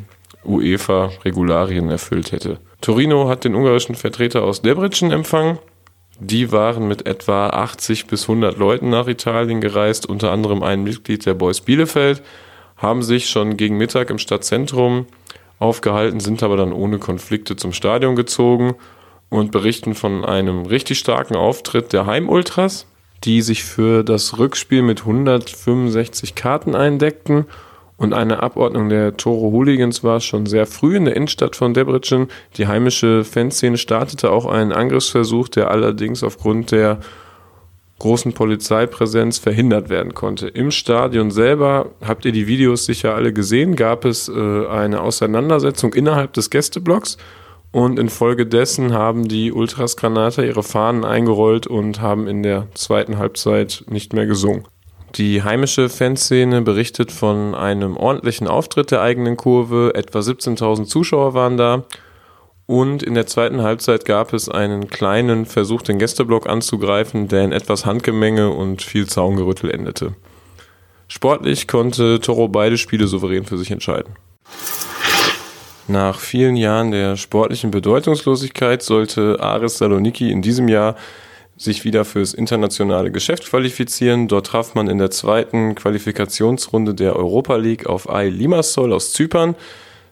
UEFA-Regularien 0.45 1.89
erfüllt 1.89 2.31
hätte. 2.31 2.59
Torino 2.81 3.27
hat 3.27 3.43
den 3.43 3.55
ungarischen 3.55 3.95
Vertreter 3.95 4.43
aus 4.43 4.61
Debrecen 4.61 5.11
empfangen. 5.11 5.59
Die 6.19 6.51
waren 6.51 6.87
mit 6.87 7.05
etwa 7.05 7.47
80 7.47 8.07
bis 8.07 8.23
100 8.23 8.57
Leuten 8.57 8.89
nach 8.89 9.07
Italien 9.07 9.61
gereist, 9.61 10.05
unter 10.05 10.31
anderem 10.31 10.63
ein 10.63 10.83
Mitglied 10.83 11.25
der 11.25 11.33
Boys 11.33 11.61
Bielefeld, 11.61 12.21
haben 12.77 13.03
sich 13.03 13.29
schon 13.29 13.57
gegen 13.57 13.77
Mittag 13.77 14.09
im 14.09 14.19
Stadtzentrum 14.19 15.05
aufgehalten, 15.59 16.19
sind 16.19 16.43
aber 16.43 16.57
dann 16.57 16.73
ohne 16.73 16.99
Konflikte 16.99 17.55
zum 17.55 17.73
Stadion 17.73 18.15
gezogen 18.15 18.75
und 19.29 19.51
berichten 19.51 19.95
von 19.95 20.25
einem 20.25 20.65
richtig 20.65 20.99
starken 20.99 21.35
Auftritt 21.35 21.93
der 21.93 22.05
Heimultras 22.05 22.85
die 23.23 23.41
sich 23.41 23.63
für 23.63 24.03
das 24.03 24.37
Rückspiel 24.37 24.81
mit 24.81 25.01
165 25.01 26.35
Karten 26.35 26.75
eindeckten. 26.75 27.45
Und 27.99 28.13
eine 28.13 28.41
Abordnung 28.41 28.87
der 28.87 29.17
Toro 29.17 29.51
Hooligans 29.51 30.05
war 30.05 30.21
schon 30.21 30.45
sehr 30.45 30.65
früh 30.65 30.95
in 30.95 31.03
der 31.03 31.17
Innenstadt 31.17 31.57
von 31.57 31.73
Debrecen. 31.73 32.29
Die 32.55 32.65
heimische 32.65 33.25
Fanszene 33.25 33.77
startete 33.77 34.31
auch 34.31 34.45
einen 34.45 34.71
Angriffsversuch, 34.71 35.49
der 35.49 35.69
allerdings 35.69 36.23
aufgrund 36.23 36.71
der 36.71 36.99
großen 37.99 38.31
Polizeipräsenz 38.31 39.37
verhindert 39.37 39.89
werden 39.89 40.13
konnte. 40.13 40.47
Im 40.47 40.71
Stadion 40.71 41.29
selber, 41.29 41.91
habt 42.01 42.23
ihr 42.23 42.31
die 42.31 42.47
Videos 42.47 42.85
sicher 42.85 43.15
alle 43.15 43.33
gesehen, 43.33 43.75
gab 43.75 44.05
es 44.05 44.29
äh, 44.29 44.67
eine 44.67 45.01
Auseinandersetzung 45.01 45.93
innerhalb 45.93 46.31
des 46.31 46.49
Gästeblocks 46.49 47.17
und 47.73 47.99
infolgedessen 47.99 48.93
haben 48.93 49.27
die 49.27 49.51
Ultras 49.51 49.97
Granata 49.97 50.41
ihre 50.41 50.63
Fahnen 50.63 51.03
eingerollt 51.03 51.67
und 51.67 51.99
haben 51.99 52.27
in 52.27 52.43
der 52.43 52.67
zweiten 52.73 53.17
Halbzeit 53.17 53.83
nicht 53.89 54.13
mehr 54.13 54.25
gesungen. 54.25 54.63
Die 55.15 55.43
heimische 55.43 55.89
Fanszene 55.89 56.61
berichtet 56.61 57.11
von 57.11 57.55
einem 57.55 57.97
ordentlichen 57.97 58.47
Auftritt 58.47 58.91
der 58.91 59.01
eigenen 59.01 59.37
Kurve. 59.37 59.91
Etwa 59.95 60.19
17.000 60.19 60.85
Zuschauer 60.85 61.33
waren 61.33 61.57
da. 61.57 61.83
Und 62.67 63.01
in 63.01 63.15
der 63.15 63.25
zweiten 63.25 63.63
Halbzeit 63.63 64.05
gab 64.05 64.31
es 64.33 64.47
einen 64.47 64.89
kleinen 64.89 65.47
Versuch, 65.47 65.81
den 65.81 65.97
Gästeblock 65.97 66.47
anzugreifen, 66.47 67.27
der 67.27 67.43
in 67.43 67.51
etwas 67.51 67.87
Handgemenge 67.87 68.51
und 68.51 68.83
viel 68.83 69.07
Zaungerüttel 69.07 69.71
endete. 69.71 70.13
Sportlich 71.07 71.67
konnte 71.67 72.19
Toro 72.19 72.47
beide 72.47 72.77
Spiele 72.77 73.07
souverän 73.07 73.45
für 73.45 73.57
sich 73.57 73.71
entscheiden. 73.71 74.13
Nach 75.87 76.19
vielen 76.19 76.55
Jahren 76.55 76.91
der 76.91 77.17
sportlichen 77.17 77.71
Bedeutungslosigkeit 77.71 78.83
sollte 78.83 79.39
Aris 79.39 79.79
Saloniki 79.79 80.29
in 80.29 80.43
diesem 80.43 80.67
Jahr 80.67 80.95
sich 81.59 81.83
wieder 81.83 82.05
fürs 82.05 82.33
internationale 82.33 83.11
Geschäft 83.11 83.47
qualifizieren. 83.49 84.29
Dort 84.29 84.47
traf 84.47 84.75
man 84.75 84.87
in 84.87 84.97
der 84.97 85.11
zweiten 85.11 85.75
Qualifikationsrunde 85.75 86.95
der 86.95 87.17
Europa 87.17 87.57
League 87.57 87.85
auf 87.85 88.09
Ay 88.09 88.29
Limassol 88.29 88.93
aus 88.93 89.11
Zypern. 89.11 89.55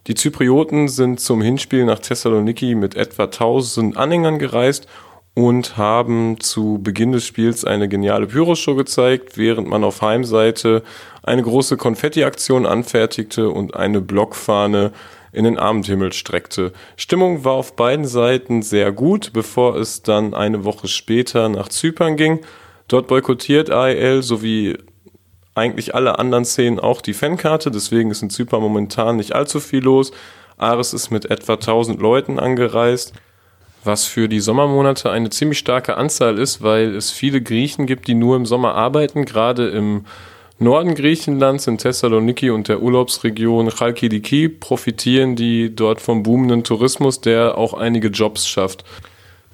Die 0.07 0.13
Zyprioten 0.13 0.89
sind 0.89 1.21
zum 1.21 1.41
Hinspiel 1.41 1.85
nach 1.85 1.99
Thessaloniki 1.99 2.75
mit 2.75 2.95
etwa 2.95 3.23
1000 3.23 3.95
Anhängern 3.95 4.39
gereist 4.39 4.87
und 5.33 5.77
haben 5.77 6.39
zu 6.41 6.79
Beginn 6.81 7.13
des 7.13 7.25
Spiels 7.25 7.63
eine 7.63 7.87
geniale 7.87 8.27
Pyroshow 8.27 8.75
gezeigt, 8.75 9.37
während 9.37 9.69
man 9.69 9.83
auf 9.83 10.01
Heimseite 10.01 10.83
eine 11.23 11.43
große 11.43 11.77
Konfettiaktion 11.77 12.65
anfertigte 12.65 13.49
und 13.49 13.75
eine 13.75 14.01
Blockfahne 14.01 14.91
in 15.37 15.43
den 15.43 15.59
Abendhimmel 15.59 16.13
streckte. 16.13 16.73
Stimmung 16.95 17.45
war 17.45 17.53
auf 17.53 17.75
beiden 17.75 18.07
Seiten 18.07 18.63
sehr 18.63 18.91
gut, 18.91 19.33
bevor 19.33 19.75
es 19.75 20.01
dann 20.01 20.33
eine 20.33 20.63
Woche 20.65 20.87
später 20.87 21.47
nach 21.47 21.69
Zypern 21.69 22.17
ging. 22.17 22.39
Dort 22.87 23.07
boykottiert 23.07 23.69
AEL 23.69 24.23
sowie 24.23 24.77
eigentlich 25.53 25.93
alle 25.93 26.17
anderen 26.17 26.43
Szenen 26.43 26.79
auch 26.79 27.01
die 27.01 27.13
Fankarte, 27.13 27.69
deswegen 27.69 28.09
ist 28.09 28.23
in 28.23 28.31
Zypern 28.31 28.61
momentan 28.61 29.17
nicht 29.17 29.33
allzu 29.33 29.59
viel 29.59 29.83
los. 29.83 30.11
Ares 30.57 30.93
ist 30.93 31.11
mit 31.11 31.29
etwa 31.29 31.53
1000 31.53 32.01
Leuten 32.01 32.39
angereist, 32.39 33.13
was 33.83 34.05
für 34.05 34.27
die 34.27 34.39
Sommermonate 34.39 35.11
eine 35.11 35.29
ziemlich 35.29 35.59
starke 35.59 35.97
Anzahl 35.97 36.39
ist, 36.39 36.63
weil 36.63 36.95
es 36.95 37.11
viele 37.11 37.41
Griechen 37.41 37.85
gibt, 37.85 38.07
die 38.07 38.15
nur 38.15 38.35
im 38.35 38.47
Sommer 38.47 38.73
arbeiten, 38.73 39.25
gerade 39.25 39.69
im 39.69 40.05
Norden 40.59 40.95
Griechenlands, 40.95 41.67
in 41.67 41.77
Thessaloniki 41.77 42.49
und 42.49 42.67
der 42.67 42.81
Urlaubsregion 42.81 43.69
Chalkidiki 43.69 44.49
profitieren 44.49 45.35
die 45.35 45.75
dort 45.75 46.01
vom 46.01 46.23
boomenden 46.23 46.63
Tourismus, 46.63 47.21
der 47.21 47.59
auch 47.59 47.75
einige 47.75 48.07
Jobs 48.07 48.47
schafft. 48.47 48.83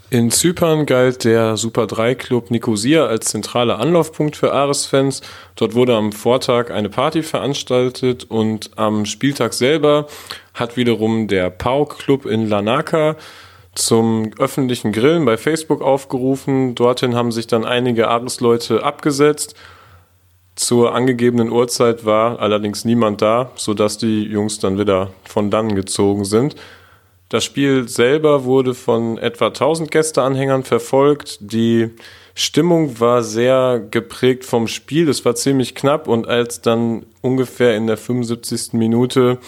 In 0.10 0.32
Zypern 0.32 0.86
galt 0.86 1.26
der 1.26 1.58
Super 1.58 1.88
3 1.88 2.16
Club 2.16 2.52
Nicosia 2.52 3.08
als 3.08 3.26
zentraler 3.26 3.80
Anlaufpunkt 3.80 4.38
für 4.38 4.54
Ares-Fans. 4.54 5.22
Dort 5.58 5.74
wurde 5.74 5.96
am 5.96 6.14
Vortag 6.14 6.72
eine 6.72 6.88
Party 6.88 7.22
veranstaltet 7.22 8.24
und 8.30 8.72
am 8.78 9.06
Spieltag 9.06 9.54
selber 9.54 10.08
hat 10.54 10.78
wiederum 10.78 11.28
der 11.28 11.50
PAOK 11.50 11.98
Club 11.98 12.26
in 12.26 12.48
Lanaka 12.48 13.18
zum 13.76 14.32
öffentlichen 14.38 14.92
Grillen 14.92 15.26
bei 15.26 15.36
Facebook 15.36 15.82
aufgerufen. 15.82 16.76
Dorthin 16.76 17.16
haben 17.16 17.32
sich 17.32 17.48
dann 17.48 17.66
einige 17.66 18.08
Ares-Leute 18.08 18.84
abgesetzt. 18.84 19.56
Zur 20.56 20.94
angegebenen 20.94 21.52
Uhrzeit 21.52 22.06
war 22.06 22.40
allerdings 22.40 22.86
niemand 22.86 23.22
da, 23.22 23.52
sodass 23.56 23.98
die 23.98 24.24
Jungs 24.24 24.60
dann 24.60 24.78
wieder 24.78 25.12
von 25.24 25.50
dann 25.50 25.76
gezogen 25.76 26.26
sind. 26.26 26.56
Das 27.30 27.44
Spiel 27.44 27.88
selber 27.88 28.44
wurde 28.44 28.76
von 28.76 29.18
etwa 29.18 29.48
1000 29.48 29.90
Gästeanhängern 29.90 30.64
verfolgt. 30.64 31.40
Die 31.42 31.90
Stimmung 32.36 33.00
war 33.00 33.24
sehr 33.24 33.82
geprägt 33.90 34.46
vom 34.46 34.68
Spiel. 34.68 35.10
Es 35.10 35.26
war 35.26 35.34
ziemlich 35.34 35.74
knapp 35.74 36.08
und 36.08 36.28
als 36.28 36.62
dann 36.62 37.08
ungefähr 37.22 37.76
in 37.76 37.88
der 37.88 37.98
75. 37.98 38.74
Minute 38.74 39.40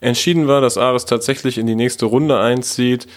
entschieden 0.00 0.46
war, 0.46 0.60
dass 0.60 0.78
Ares 0.78 1.06
tatsächlich 1.06 1.58
in 1.58 1.66
die 1.66 1.74
nächste 1.74 2.06
Runde 2.06 2.38
einzieht, 2.38 3.08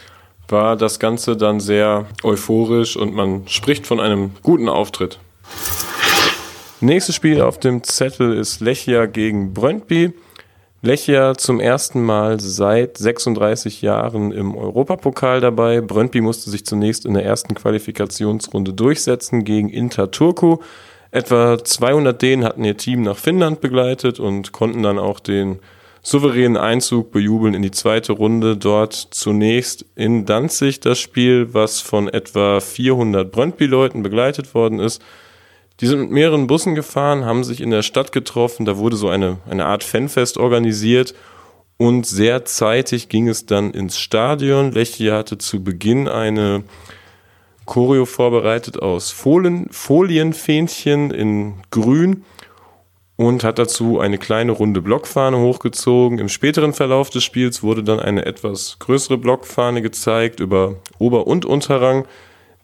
war 0.47 0.75
das 0.75 0.99
Ganze 0.99 1.37
dann 1.37 1.59
sehr 1.59 2.07
euphorisch 2.23 2.97
und 2.97 3.13
man 3.13 3.47
spricht 3.47 3.85
von 3.85 3.99
einem 3.99 4.31
guten 4.41 4.69
Auftritt. 4.69 5.19
Nächstes 6.79 7.15
Spiel 7.15 7.41
auf 7.41 7.59
dem 7.59 7.83
Zettel 7.83 8.37
ist 8.37 8.59
Lechia 8.59 9.07
gegen 9.07 9.51
Brøndby. 9.51 10.13
Lechia 10.83 11.33
zum 11.33 11.59
ersten 11.59 12.03
Mal 12.03 12.39
seit 12.39 12.99
36 12.99 13.81
Jahren 13.81 14.31
im 14.31 14.55
Europapokal 14.55 15.41
dabei. 15.41 15.81
Brøndby 15.81 16.21
musste 16.21 16.51
sich 16.51 16.67
zunächst 16.67 17.07
in 17.07 17.15
der 17.15 17.25
ersten 17.25 17.55
Qualifikationsrunde 17.55 18.73
durchsetzen 18.73 19.43
gegen 19.43 19.69
Inter 19.69 20.11
Turku. 20.11 20.57
Etwa 21.09 21.57
200 21.63 22.21
Dänen 22.21 22.45
hatten 22.45 22.63
ihr 22.63 22.77
Team 22.77 23.01
nach 23.01 23.17
Finnland 23.17 23.59
begleitet 23.59 24.19
und 24.19 24.51
konnten 24.51 24.83
dann 24.83 24.99
auch 24.99 25.19
den 25.19 25.57
souveränen 26.03 26.57
Einzug 26.57 27.11
bejubeln 27.11 27.55
in 27.55 27.63
die 27.63 27.71
zweite 27.71 28.13
Runde. 28.13 28.55
Dort 28.55 28.93
zunächst 28.93 29.83
in 29.95 30.27
Danzig 30.27 30.79
das 30.79 30.99
Spiel, 30.99 31.55
was 31.55 31.81
von 31.81 32.07
etwa 32.07 32.59
400 32.59 33.31
Brøndby-Leuten 33.31 34.03
begleitet 34.03 34.53
worden 34.53 34.79
ist. 34.79 35.01
Die 35.79 35.87
sind 35.87 35.99
mit 35.99 36.11
mehreren 36.11 36.47
Bussen 36.47 36.73
gefahren, 36.73 37.25
haben 37.25 37.43
sich 37.43 37.61
in 37.61 37.69
der 37.69 37.83
Stadt 37.83 38.11
getroffen, 38.11 38.65
da 38.65 38.77
wurde 38.77 38.95
so 38.95 39.09
eine, 39.09 39.37
eine 39.47 39.65
Art 39.65 39.83
Fanfest 39.83 40.37
organisiert 40.37 41.13
und 41.77 42.07
sehr 42.07 42.45
zeitig 42.45 43.09
ging 43.09 43.27
es 43.27 43.45
dann 43.45 43.71
ins 43.71 43.99
Stadion. 43.99 44.71
Lechia 44.71 45.17
hatte 45.17 45.37
zu 45.37 45.63
Beginn 45.63 46.07
eine 46.07 46.63
Choreo 47.65 48.05
vorbereitet 48.05 48.81
aus 48.81 49.11
Folien, 49.11 49.67
Folienfähnchen 49.69 51.11
in 51.11 51.53
grün 51.69 52.23
und 53.15 53.43
hat 53.43 53.59
dazu 53.59 53.99
eine 53.99 54.17
kleine 54.17 54.53
runde 54.53 54.81
Blockfahne 54.81 55.37
hochgezogen. 55.37 56.17
Im 56.17 56.29
späteren 56.29 56.73
Verlauf 56.73 57.11
des 57.11 57.23
Spiels 57.23 57.61
wurde 57.61 57.83
dann 57.83 57.99
eine 57.99 58.25
etwas 58.25 58.77
größere 58.79 59.17
Blockfahne 59.19 59.83
gezeigt 59.83 60.39
über 60.39 60.75
Ober- 60.97 61.27
und 61.27 61.45
Unterrang 61.45 62.07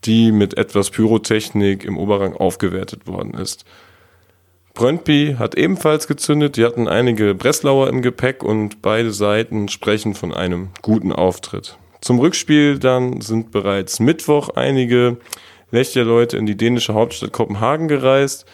die 0.05 0.31
mit 0.31 0.57
etwas 0.57 0.89
Pyrotechnik 0.89 1.83
im 1.83 1.97
Oberrang 1.97 2.33
aufgewertet 2.33 3.07
worden 3.07 3.33
ist. 3.33 3.65
Brøndby 4.73 5.35
hat 5.37 5.55
ebenfalls 5.55 6.07
gezündet, 6.07 6.57
die 6.57 6.65
hatten 6.65 6.87
einige 6.87 7.35
Breslauer 7.35 7.89
im 7.89 8.01
Gepäck 8.01 8.43
und 8.43 8.81
beide 8.81 9.11
Seiten 9.11 9.67
sprechen 9.67 10.15
von 10.15 10.33
einem 10.33 10.69
guten 10.81 11.11
Auftritt. 11.11 11.77
Zum 12.01 12.19
Rückspiel 12.19 12.79
dann 12.79 13.21
sind 13.21 13.51
bereits 13.51 13.99
Mittwoch 13.99 14.49
einige 14.49 15.17
Lechia-Leute 15.71 16.37
in 16.37 16.45
die 16.45 16.57
dänische 16.57 16.95
Hauptstadt 16.95 17.31
Kopenhagen 17.31 17.87
gereist. 17.87 18.45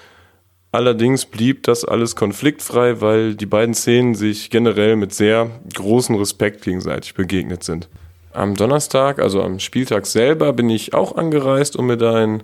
Allerdings 0.71 1.25
blieb 1.25 1.63
das 1.63 1.83
alles 1.83 2.15
konfliktfrei, 2.15 3.01
weil 3.01 3.35
die 3.35 3.45
beiden 3.45 3.73
Szenen 3.73 4.13
sich 4.13 4.49
generell 4.49 4.95
mit 4.97 5.13
sehr 5.13 5.49
großem 5.73 6.15
Respekt 6.15 6.63
gegenseitig 6.63 7.15
begegnet 7.15 7.63
sind. 7.63 7.89
Am 8.31 8.55
Donnerstag, 8.55 9.19
also 9.19 9.41
am 9.41 9.59
Spieltag 9.59 10.05
selber, 10.05 10.53
bin 10.53 10.69
ich 10.69 10.93
auch 10.93 11.15
angereist, 11.15 11.75
um 11.75 11.87
mir 11.87 11.97
da 11.97 12.15
einen 12.15 12.43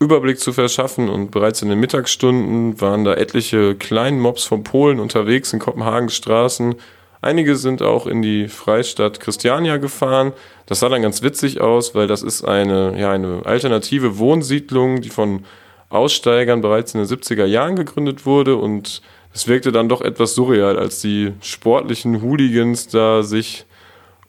Überblick 0.00 0.38
zu 0.38 0.52
verschaffen 0.52 1.08
und 1.08 1.30
bereits 1.30 1.60
in 1.60 1.68
den 1.68 1.80
Mittagsstunden 1.80 2.80
waren 2.80 3.04
da 3.04 3.14
etliche 3.14 3.74
kleinen 3.74 4.20
Mobs 4.20 4.44
von 4.44 4.62
Polen 4.64 5.00
unterwegs 5.00 5.52
in 5.52 5.58
Kopenhagens 5.58 6.14
Straßen. 6.14 6.76
Einige 7.20 7.56
sind 7.56 7.82
auch 7.82 8.06
in 8.06 8.22
die 8.22 8.46
Freistadt 8.46 9.18
Christiania 9.18 9.78
gefahren. 9.78 10.32
Das 10.66 10.80
sah 10.80 10.88
dann 10.88 11.02
ganz 11.02 11.22
witzig 11.22 11.60
aus, 11.60 11.96
weil 11.96 12.06
das 12.06 12.22
ist 12.22 12.44
eine, 12.44 12.98
ja, 12.98 13.10
eine 13.10 13.42
alternative 13.44 14.18
Wohnsiedlung, 14.18 15.00
die 15.00 15.10
von 15.10 15.44
Aussteigern 15.90 16.60
bereits 16.60 16.94
in 16.94 17.00
den 17.00 17.08
70er 17.08 17.44
Jahren 17.46 17.74
gegründet 17.74 18.24
wurde 18.24 18.56
und 18.56 19.02
es 19.34 19.48
wirkte 19.48 19.72
dann 19.72 19.88
doch 19.88 20.00
etwas 20.00 20.34
surreal, 20.34 20.78
als 20.78 21.00
die 21.00 21.32
sportlichen 21.40 22.22
Hooligans 22.22 22.88
da 22.88 23.22
sich 23.22 23.66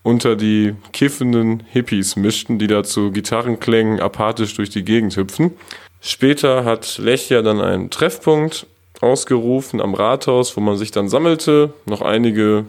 unter 0.03 0.35
die 0.35 0.75
kiffenden 0.93 1.63
Hippies 1.71 2.15
mischten, 2.15 2.59
die 2.59 2.67
da 2.67 2.83
zu 2.83 3.11
Gitarrenklängen 3.11 3.99
apathisch 3.99 4.55
durch 4.55 4.69
die 4.69 4.83
Gegend 4.83 5.15
hüpfen. 5.15 5.51
Später 6.01 6.63
hat 6.63 6.97
Lechia 6.97 7.41
dann 7.41 7.59
einen 7.59 7.89
Treffpunkt 7.89 8.65
ausgerufen 9.01 9.81
am 9.81 9.93
Rathaus, 9.93 10.55
wo 10.55 10.61
man 10.61 10.77
sich 10.77 10.91
dann 10.91 11.09
sammelte, 11.09 11.73
noch 11.85 12.01
einige 12.01 12.65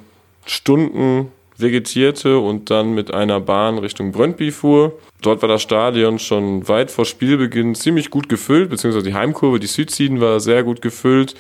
Stunden 0.47 1.31
vegetierte 1.57 2.39
und 2.39 2.71
dann 2.71 2.95
mit 2.95 3.13
einer 3.13 3.41
Bahn 3.41 3.79
Richtung 3.79 4.13
Brøndby 4.13 4.51
fuhr. 4.51 4.99
Dort 5.21 5.43
war 5.43 5.49
das 5.49 5.63
Stadion 5.63 6.19
schon 6.19 6.67
weit 6.69 6.91
vor 6.91 7.05
Spielbeginn 7.05 7.75
ziemlich 7.75 8.11
gut 8.11 8.29
gefüllt, 8.29 8.71
beziehungsweise 8.71 9.07
die 9.07 9.15
Heimkurve, 9.15 9.61
die 9.61 9.67
Südziehen 9.67 10.21
war 10.21 10.41
sehr 10.41 10.63
gut 10.63 10.81
gefüllt 10.81 11.35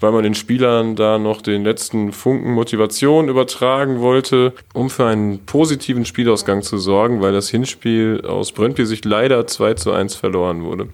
weil 0.00 0.12
man 0.12 0.24
den 0.24 0.34
Spielern 0.34 0.96
da 0.96 1.18
noch 1.18 1.40
den 1.40 1.64
letzten 1.64 2.12
Funken 2.12 2.52
Motivation 2.52 3.28
übertragen 3.28 4.00
wollte, 4.00 4.52
um 4.72 4.90
für 4.90 5.06
einen 5.06 5.46
positiven 5.46 6.04
Spielausgang 6.04 6.62
zu 6.62 6.78
sorgen, 6.78 7.22
weil 7.22 7.32
das 7.32 7.48
Hinspiel 7.48 8.22
aus 8.26 8.52
Brøndby-Sicht 8.52 9.04
leider 9.04 9.46
2 9.46 9.74
zu 9.74 9.92
1 9.92 10.14
verloren 10.14 10.64
wurde. 10.64 10.88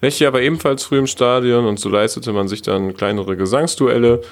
Lechia 0.00 0.32
war 0.32 0.40
ebenfalls 0.40 0.84
früh 0.84 0.98
im 0.98 1.08
Stadion 1.08 1.66
und 1.66 1.80
so 1.80 1.88
leistete 1.88 2.32
man 2.32 2.46
sich 2.46 2.62
dann 2.62 2.94
kleinere 2.94 3.36
Gesangsduelle. 3.36 4.22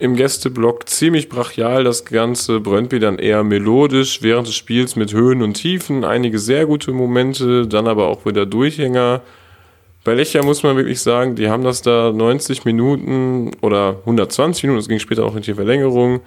Im 0.00 0.16
Gästeblock 0.16 0.88
ziemlich 0.88 1.28
brachial 1.28 1.84
das 1.84 2.04
Ganze, 2.04 2.60
Brøndby 2.60 3.00
dann 3.00 3.18
eher 3.18 3.42
melodisch 3.42 4.22
während 4.22 4.46
des 4.46 4.54
Spiels 4.54 4.96
mit 4.96 5.12
Höhen 5.12 5.42
und 5.42 5.54
Tiefen, 5.54 6.04
einige 6.04 6.38
sehr 6.38 6.66
gute 6.66 6.92
Momente, 6.92 7.66
dann 7.66 7.86
aber 7.88 8.06
auch 8.06 8.24
wieder 8.24 8.46
Durchhänger. 8.46 9.22
Bei 10.08 10.14
Lechia 10.14 10.42
muss 10.42 10.62
man 10.62 10.74
wirklich 10.74 11.02
sagen, 11.02 11.36
die 11.36 11.50
haben 11.50 11.64
das 11.64 11.82
da 11.82 12.12
90 12.12 12.64
Minuten 12.64 13.50
oder 13.60 13.96
120 14.06 14.62
Minuten, 14.62 14.80
es 14.80 14.88
ging 14.88 15.00
später 15.00 15.26
auch 15.26 15.36
in 15.36 15.42
die 15.42 15.52
Verlängerung, 15.52 16.22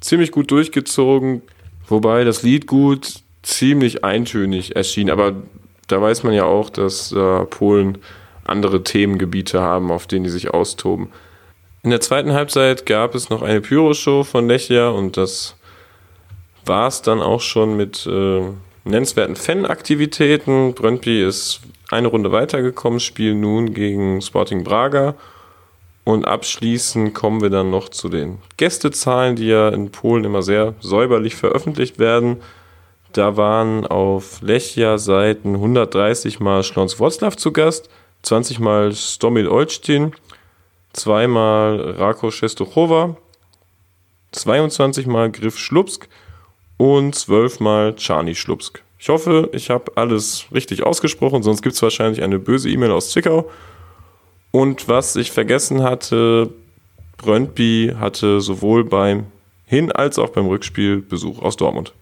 ziemlich 0.00 0.32
gut 0.32 0.50
durchgezogen. 0.50 1.40
Wobei 1.86 2.24
das 2.24 2.42
Lied 2.42 2.66
gut 2.66 3.20
ziemlich 3.42 4.02
eintönig 4.02 4.74
erschien, 4.74 5.10
aber 5.10 5.34
da 5.86 6.02
weiß 6.02 6.24
man 6.24 6.32
ja 6.32 6.42
auch, 6.42 6.70
dass 6.70 7.12
äh, 7.12 7.44
Polen 7.44 7.98
andere 8.42 8.82
Themengebiete 8.82 9.60
haben, 9.60 9.92
auf 9.92 10.08
denen 10.08 10.24
die 10.24 10.30
sich 10.30 10.52
austoben. 10.52 11.12
In 11.84 11.90
der 11.90 12.00
zweiten 12.00 12.32
Halbzeit 12.32 12.84
gab 12.84 13.14
es 13.14 13.30
noch 13.30 13.42
eine 13.42 13.60
Pyroshow 13.60 14.24
von 14.24 14.48
Lechia 14.48 14.88
und 14.88 15.16
das 15.16 15.54
war 16.66 16.88
es 16.88 17.00
dann 17.00 17.20
auch 17.20 17.42
schon 17.42 17.76
mit 17.76 18.08
äh, 18.08 18.40
nennenswerten 18.82 19.36
Fanaktivitäten. 19.36 20.74
Brøndby 20.74 21.22
ist 21.22 21.60
eine 21.90 22.08
Runde 22.08 22.32
weitergekommen, 22.32 23.00
spielen 23.00 23.40
nun 23.40 23.74
gegen 23.74 24.22
Sporting 24.22 24.64
Braga. 24.64 25.14
Und 26.04 26.26
abschließend 26.26 27.14
kommen 27.14 27.42
wir 27.42 27.50
dann 27.50 27.70
noch 27.70 27.88
zu 27.88 28.08
den 28.08 28.38
Gästezahlen, 28.56 29.36
die 29.36 29.48
ja 29.48 29.68
in 29.68 29.90
Polen 29.90 30.24
immer 30.24 30.42
sehr 30.42 30.74
säuberlich 30.80 31.34
veröffentlicht 31.34 31.98
werden. 31.98 32.38
Da 33.12 33.36
waren 33.36 33.86
auf 33.86 34.40
Lechia-Seiten 34.40 35.54
130 35.54 36.40
Mal 36.40 36.62
Schlons 36.62 36.98
Wroclaw 36.98 37.36
zu 37.36 37.52
Gast, 37.52 37.90
20 38.22 38.60
Mal 38.60 38.92
Stomil 38.92 39.48
Olsztyn, 39.48 40.12
zweimal 40.92 41.80
Rako 41.98 42.30
Shestochowa, 42.30 43.16
22 44.32 45.06
Mal 45.06 45.30
Griff 45.30 45.58
Schlupsk 45.58 46.08
und 46.76 47.14
12 47.14 47.60
Mal 47.60 47.94
Czarny 47.96 48.34
Schlupsk. 48.34 48.82
Ich 49.00 49.08
hoffe, 49.08 49.48
ich 49.52 49.70
habe 49.70 49.92
alles 49.94 50.44
richtig 50.52 50.82
ausgesprochen, 50.82 51.42
sonst 51.42 51.62
gibt 51.62 51.74
es 51.74 51.80
wahrscheinlich 51.80 52.22
eine 52.22 52.38
böse 52.38 52.68
E-Mail 52.68 52.90
aus 52.90 53.10
Zwickau. 53.10 53.50
Und 54.50 54.88
was 54.88 55.16
ich 55.16 55.32
vergessen 55.32 55.82
hatte, 55.82 56.50
Brøndby 57.16 57.94
hatte 57.98 58.42
sowohl 58.42 58.84
beim 58.84 59.26
Hin- 59.64 59.90
als 59.90 60.18
auch 60.18 60.28
beim 60.28 60.46
Rückspiel 60.48 60.98
Besuch 60.98 61.40
aus 61.40 61.56
Dortmund. 61.56 61.94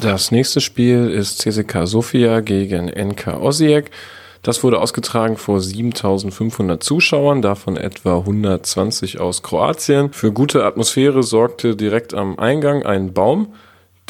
Das 0.00 0.30
nächste 0.30 0.62
Spiel 0.62 1.10
ist 1.10 1.38
CSK 1.40 1.86
Sofia 1.86 2.40
gegen 2.40 2.88
NK 2.88 3.38
Osijek. 3.40 3.90
Das 4.42 4.64
wurde 4.64 4.80
ausgetragen 4.80 5.36
vor 5.36 5.60
7500 5.60 6.82
Zuschauern, 6.82 7.42
davon 7.42 7.76
etwa 7.76 8.16
120 8.16 9.20
aus 9.20 9.42
Kroatien. 9.42 10.14
Für 10.14 10.32
gute 10.32 10.64
Atmosphäre 10.64 11.22
sorgte 11.22 11.76
direkt 11.76 12.14
am 12.14 12.38
Eingang 12.38 12.84
ein 12.86 13.12
Baum, 13.12 13.52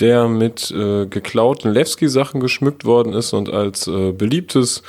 der 0.01 0.29
mit 0.29 0.71
äh, 0.71 1.07
geklauten 1.07 1.73
Lewski-Sachen 1.73 2.41
geschmückt 2.41 2.85
worden 2.85 3.13
ist 3.13 3.33
und 3.33 3.53
als 3.53 3.87
äh, 3.87 4.13
beliebtes 4.13 4.83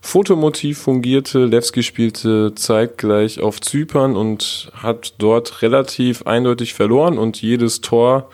Fotomotiv 0.00 0.78
fungierte. 0.78 1.44
Lewski 1.44 1.82
spielte 1.82 2.54
zeitgleich 2.54 3.40
auf 3.40 3.60
Zypern 3.60 4.16
und 4.16 4.70
hat 4.74 5.14
dort 5.18 5.62
relativ 5.62 6.26
eindeutig 6.26 6.74
verloren 6.74 7.18
und 7.18 7.40
jedes 7.40 7.80
Tor 7.80 8.28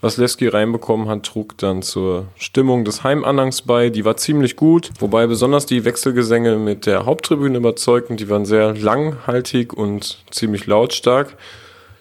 was 0.00 0.16
Leski 0.16 0.46
reinbekommen 0.46 1.08
hat, 1.08 1.24
trug 1.24 1.58
dann 1.58 1.82
zur 1.82 2.26
Stimmung 2.36 2.84
des 2.84 3.02
Heimanhangs 3.02 3.62
bei. 3.62 3.90
Die 3.90 4.04
war 4.04 4.16
ziemlich 4.16 4.54
gut, 4.54 4.90
wobei 5.00 5.26
besonders 5.26 5.66
die 5.66 5.84
Wechselgesänge 5.84 6.56
mit 6.56 6.86
der 6.86 7.04
Haupttribüne 7.04 7.58
überzeugten. 7.58 8.16
Die 8.16 8.28
waren 8.28 8.44
sehr 8.44 8.74
langhaltig 8.74 9.72
und 9.72 10.18
ziemlich 10.30 10.66
lautstark. 10.66 11.36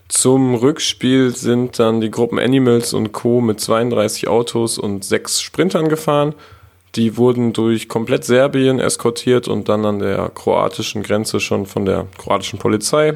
Zum 0.08 0.56
Rückspiel 0.56 1.36
sind 1.36 1.80
dann 1.80 2.00
die 2.00 2.12
Gruppen 2.12 2.40
Animals 2.40 2.94
und 2.94 3.12
Co. 3.12 3.42
mit 3.42 3.60
32 3.60 4.28
Autos 4.28 4.78
und 4.78 5.04
sechs 5.04 5.42
Sprintern 5.42 5.90
gefahren. 5.90 6.34
Die 6.96 7.18
wurden 7.18 7.52
durch 7.52 7.90
komplett 7.90 8.24
Serbien 8.24 8.80
eskortiert 8.80 9.48
und 9.48 9.68
dann 9.68 9.86
an 9.86 10.00
der 10.00 10.32
kroatischen 10.34 11.04
Grenze 11.04 11.40
schon 11.40 11.66
von 11.66 11.86
der 11.86 12.08
kroatischen 12.18 12.58
Polizei 12.58 13.14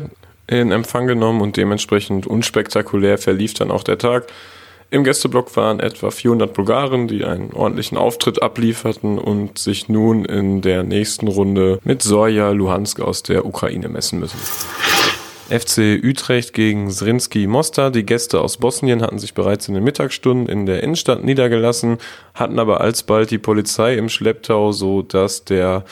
in 0.47 0.71
Empfang 0.71 1.07
genommen 1.07 1.41
und 1.41 1.55
dementsprechend 1.55 2.27
unspektakulär 2.27 3.17
verlief 3.17 3.53
dann 3.53 3.71
auch 3.71 3.83
der 3.83 3.97
Tag. 3.97 4.27
Im 4.89 5.05
Gästeblock 5.05 5.55
waren 5.55 5.79
etwa 5.79 6.11
400 6.11 6.53
Bulgaren, 6.53 7.07
die 7.07 7.23
einen 7.23 7.53
ordentlichen 7.53 7.97
Auftritt 7.97 8.41
ablieferten 8.41 9.17
und 9.17 9.57
sich 9.57 9.87
nun 9.87 10.25
in 10.25 10.61
der 10.61 10.83
nächsten 10.83 11.29
Runde 11.29 11.79
mit 11.85 12.01
Sorja 12.01 12.51
Luhansk 12.51 12.99
aus 12.99 13.23
der 13.23 13.45
Ukraine 13.45 13.87
messen 13.87 14.19
müssen. 14.19 14.39
FC 15.51 16.01
Utrecht 16.03 16.53
gegen 16.53 16.89
Zrinski 16.89 17.45
Mostar. 17.45 17.91
Die 17.91 18.05
Gäste 18.05 18.39
aus 18.39 18.57
Bosnien 18.57 19.01
hatten 19.01 19.19
sich 19.19 19.33
bereits 19.33 19.67
in 19.67 19.73
den 19.73 19.83
Mittagsstunden 19.83 20.47
in 20.47 20.65
der 20.65 20.81
Innenstadt 20.81 21.23
niedergelassen, 21.23 21.97
hatten 22.33 22.57
aber 22.57 22.79
alsbald 22.79 23.31
die 23.31 23.37
Polizei 23.37 23.95
im 23.95 24.07
Schlepptau, 24.07 24.71
so 24.71 25.01
dass 25.01 25.43
der 25.43 25.83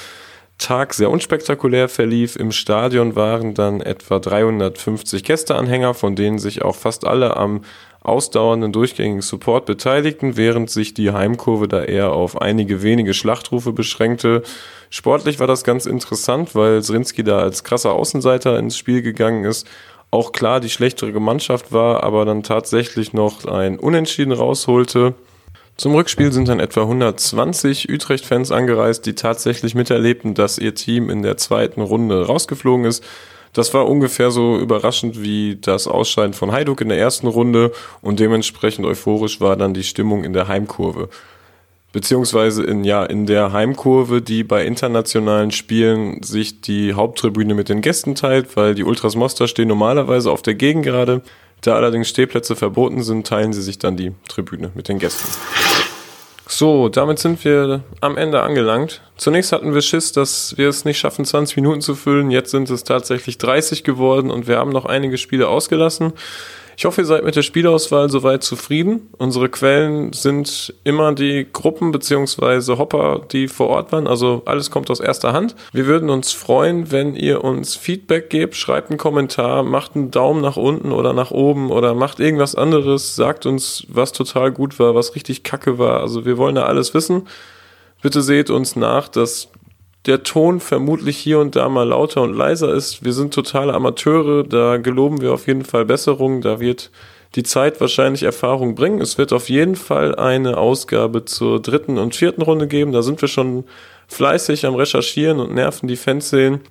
Tag 0.58 0.93
sehr 0.93 1.10
unspektakulär 1.10 1.89
verlief. 1.89 2.38
Im 2.38 2.52
Stadion 2.52 3.15
waren 3.15 3.54
dann 3.54 3.82
etwa 3.82 4.19
350 4.19 5.24
Gästeanhänger, 5.24 5.93
von 5.93 6.15
denen 6.15 6.39
sich 6.39 6.62
auch 6.62 6.76
fast 6.76 7.06
alle 7.06 7.36
am 7.36 7.62
ausdauernden 8.10 8.72
durchgängigen 8.72 9.22
Support 9.22 9.65
beteiligten, 9.65 10.36
während 10.36 10.69
sich 10.69 10.93
die 10.93 11.12
Heimkurve 11.12 11.67
da 11.67 11.84
eher 11.84 12.12
auf 12.12 12.41
einige 12.41 12.82
wenige 12.82 13.13
Schlachtrufe 13.13 13.72
beschränkte. 13.72 14.43
Sportlich 14.89 15.39
war 15.39 15.48
das 15.48 15.63
ganz 15.63 15.86
interessant, 15.86 16.56
weil 16.56 16.82
Zrinski 16.82 17.24
da 17.24 17.39
als 17.39 17.63
krasser 17.63 17.93
Außenseiter 17.93 18.58
ins 18.60 18.78
Spiel 18.78 19.02
gegangen 19.02 19.45
ist. 19.45 19.67
Auch 20.12 20.32
klar 20.32 20.60
die 20.60 20.69
schlechtere 20.69 21.19
Mannschaft 21.19 21.72
war, 21.72 22.04
aber 22.04 22.26
dann 22.26 22.41
tatsächlich 22.43 23.13
noch 23.13 23.45
ein 23.45 23.78
Unentschieden 23.78 24.34
rausholte. 24.34 25.13
Zum 25.78 25.95
Rückspiel 25.95 26.32
sind 26.34 26.50
dann 26.50 26.60
etwa 26.60 26.82
120 26.82 27.89
Utrecht-Fans 27.89 28.52
angereist, 28.52 29.06
die 29.06 29.15
tatsächlich 29.15 29.76
miterlebten, 29.76 30.34
dass 30.34 30.58
ihr 30.58 30.76
Team 30.76 31.10
in 31.10 31.22
der 31.22 31.38
zweiten 31.38 31.80
Runde 31.82 32.26
rausgeflogen 32.26 32.86
ist. 32.86 33.02
Das 33.53 33.73
war 33.73 33.88
ungefähr 33.88 34.31
so 34.31 34.57
überraschend 34.57 35.21
wie 35.21 35.57
das 35.59 35.88
Ausscheiden 35.88 36.33
von 36.33 36.51
Hajduk 36.51 36.81
in 36.81 36.89
der 36.89 36.99
ersten 36.99 37.27
Runde 37.27 37.71
und 38.01 38.19
dementsprechend 38.19 38.85
euphorisch 38.85 39.41
war 39.41 39.55
dann 39.55 39.73
die 39.73 39.83
Stimmung 39.83 40.23
in 40.23 40.33
der 40.33 40.47
Heimkurve. 40.47 41.09
Beziehungsweise 41.91 42.63
in, 42.63 42.83
ja, 42.83 43.03
in 43.03 43.25
der 43.25 43.51
Heimkurve, 43.51 44.21
die 44.21 44.43
bei 44.43 44.63
internationalen 44.63 45.49
Spielen 45.49 46.21
sich 46.21 46.62
die 46.62 46.93
Haupttribüne 46.93 47.55
mit 47.55 47.67
den 47.67 47.81
Gästen 47.81 48.13
teilt, 48.13 48.55
weil 48.55 48.75
die 48.75 48.83
Ultras 48.83 49.15
Mostar 49.15 49.47
stehen 49.47 49.69
normalerweise 49.69 50.31
auf 50.31 50.43
der 50.43 50.53
Gegengerade. 50.53 51.23
Da 51.62 51.75
allerdings 51.75 52.07
Stehplätze 52.07 52.55
verboten 52.55 53.01
sind, 53.01 53.25
teilen 53.25 53.53
sie 53.53 53.63
sich 53.63 53.79
dann 53.79 53.97
die 53.97 54.13
Tribüne 54.27 54.71
mit 54.75 54.88
den 54.88 54.99
Gästen. 54.99 55.27
So, 56.51 56.89
damit 56.89 57.19
sind 57.19 57.45
wir 57.45 57.83
am 58.01 58.17
Ende 58.17 58.41
angelangt. 58.41 59.01
Zunächst 59.17 59.51
hatten 59.51 59.75
wir 59.75 59.83
Schiss, 59.83 60.13
dass 60.13 60.57
wir 60.57 60.67
es 60.67 60.83
nicht 60.83 60.97
schaffen, 60.97 61.23
20 61.23 61.57
Minuten 61.57 61.79
zu 61.79 61.93
füllen. 61.93 62.31
Jetzt 62.31 62.49
sind 62.49 62.71
es 62.71 62.83
tatsächlich 62.83 63.38
30 63.38 63.83
geworden 63.83 64.31
und 64.31 64.47
wir 64.47 64.57
haben 64.57 64.71
noch 64.71 64.85
einige 64.85 65.19
Spiele 65.19 65.47
ausgelassen. 65.47 66.13
Ich 66.80 66.86
hoffe, 66.86 67.02
ihr 67.02 67.06
seid 67.06 67.26
mit 67.26 67.36
der 67.36 67.42
Spielauswahl 67.42 68.10
soweit 68.10 68.42
zufrieden. 68.42 69.10
Unsere 69.18 69.50
Quellen 69.50 70.13
sind 70.13 70.74
immer 70.86 71.13
die 71.13 71.46
Gruppen 71.52 71.92
bzw. 71.92 72.78
Hopper, 72.78 73.20
die 73.34 73.50
vor 73.50 73.68
Ort 73.68 73.92
waren. 73.92 74.08
Also 74.08 74.44
alles 74.46 74.72
kommt 74.72 74.89
aus 74.89 75.02
erster 75.02 75.34
Hand. 75.34 75.58
Wir 75.74 75.88
würden 75.88 76.10
uns 76.10 76.32
freuen, 76.32 76.89
wenn 76.89 77.18
ihr 77.18 77.44
uns 77.44 77.76
Feedback 77.76 78.30
gebt. 78.30 78.56
Schreibt 78.56 78.92
einen 78.92 78.98
Kommentar, 78.98 79.63
macht 79.63 79.98
einen 79.98 80.10
Daumen 80.10 80.39
nach 80.39 80.56
unten 80.56 80.94
oder 80.94 81.12
nach 81.12 81.32
oben 81.32 81.70
oder 81.70 81.96
macht 81.96 82.22
irgendwas 82.22 82.56
anderes. 82.56 83.13
Sagt 83.13 83.46
uns, 83.46 83.86
was 83.89 84.13
total 84.13 84.54
gut 84.54 84.80
war, 84.80 84.96
was 84.96 85.15
richtig 85.15 85.44
kacke 85.44 85.80
war. 85.80 86.00
Also 86.00 86.24
wir 86.24 86.38
wollen 86.38 86.56
da 86.56 86.63
alles 86.63 86.94
wissen. 86.94 87.28
Bitte 88.02 88.22
seht 88.22 88.50
uns 88.50 88.78
nach, 88.78 89.10
dass 89.10 89.50
der 90.05 90.23
Ton 90.23 90.59
vermutlich 90.59 91.17
hier 91.17 91.39
und 91.39 91.55
da 91.55 91.67
mal 91.69 91.88
lauter 91.88 92.21
und 92.21 92.33
leiser 92.33 92.73
ist. 92.73 93.03
Wir 93.03 93.13
sind 93.13 93.33
totale 93.33 93.73
Amateure, 93.73 94.43
da 94.43 94.77
geloben 94.77 95.21
wir 95.21 95.33
auf 95.33 95.47
jeden 95.47 95.65
Fall 95.65 95.85
Besserung, 95.85 96.41
da 96.41 96.59
wird 96.59 96.91
die 97.35 97.43
Zeit 97.43 97.79
wahrscheinlich 97.79 98.23
Erfahrung 98.23 98.75
bringen. 98.75 99.01
Es 99.01 99.17
wird 99.17 99.33
auf 99.33 99.49
jeden 99.49 99.75
Fall 99.75 100.15
eine 100.15 100.57
Ausgabe 100.57 101.25
zur 101.25 101.62
dritten 101.62 101.97
und 101.97 102.15
vierten 102.15 102.41
Runde 102.41 102.67
geben. 102.67 102.91
Da 102.91 103.03
sind 103.03 103.21
wir 103.21 103.27
schon 103.27 103.65
fleißig 104.07 104.65
am 104.65 104.75
Recherchieren 104.75 105.39
und 105.39 105.53
nerven 105.53 105.88
die 105.88 105.95
Fanszenen. 105.95 106.62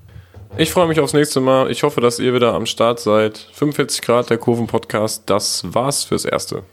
Ich 0.57 0.73
freue 0.73 0.89
mich 0.89 0.99
aufs 0.99 1.13
nächste 1.13 1.41
Mal. 1.41 1.71
Ich 1.71 1.83
hoffe, 1.83 2.01
dass 2.01 2.19
ihr 2.19 2.35
wieder 2.35 2.55
am 2.55 2.67
Start 2.67 2.99
seid. 2.99 3.39
45 3.53 4.03
Grad, 4.03 4.31
der 4.31 4.39
Kurven-Podcast. 4.39 5.25
Das 5.27 5.63
war's 5.73 6.05
fürs 6.05 6.25
Erste. 6.25 6.65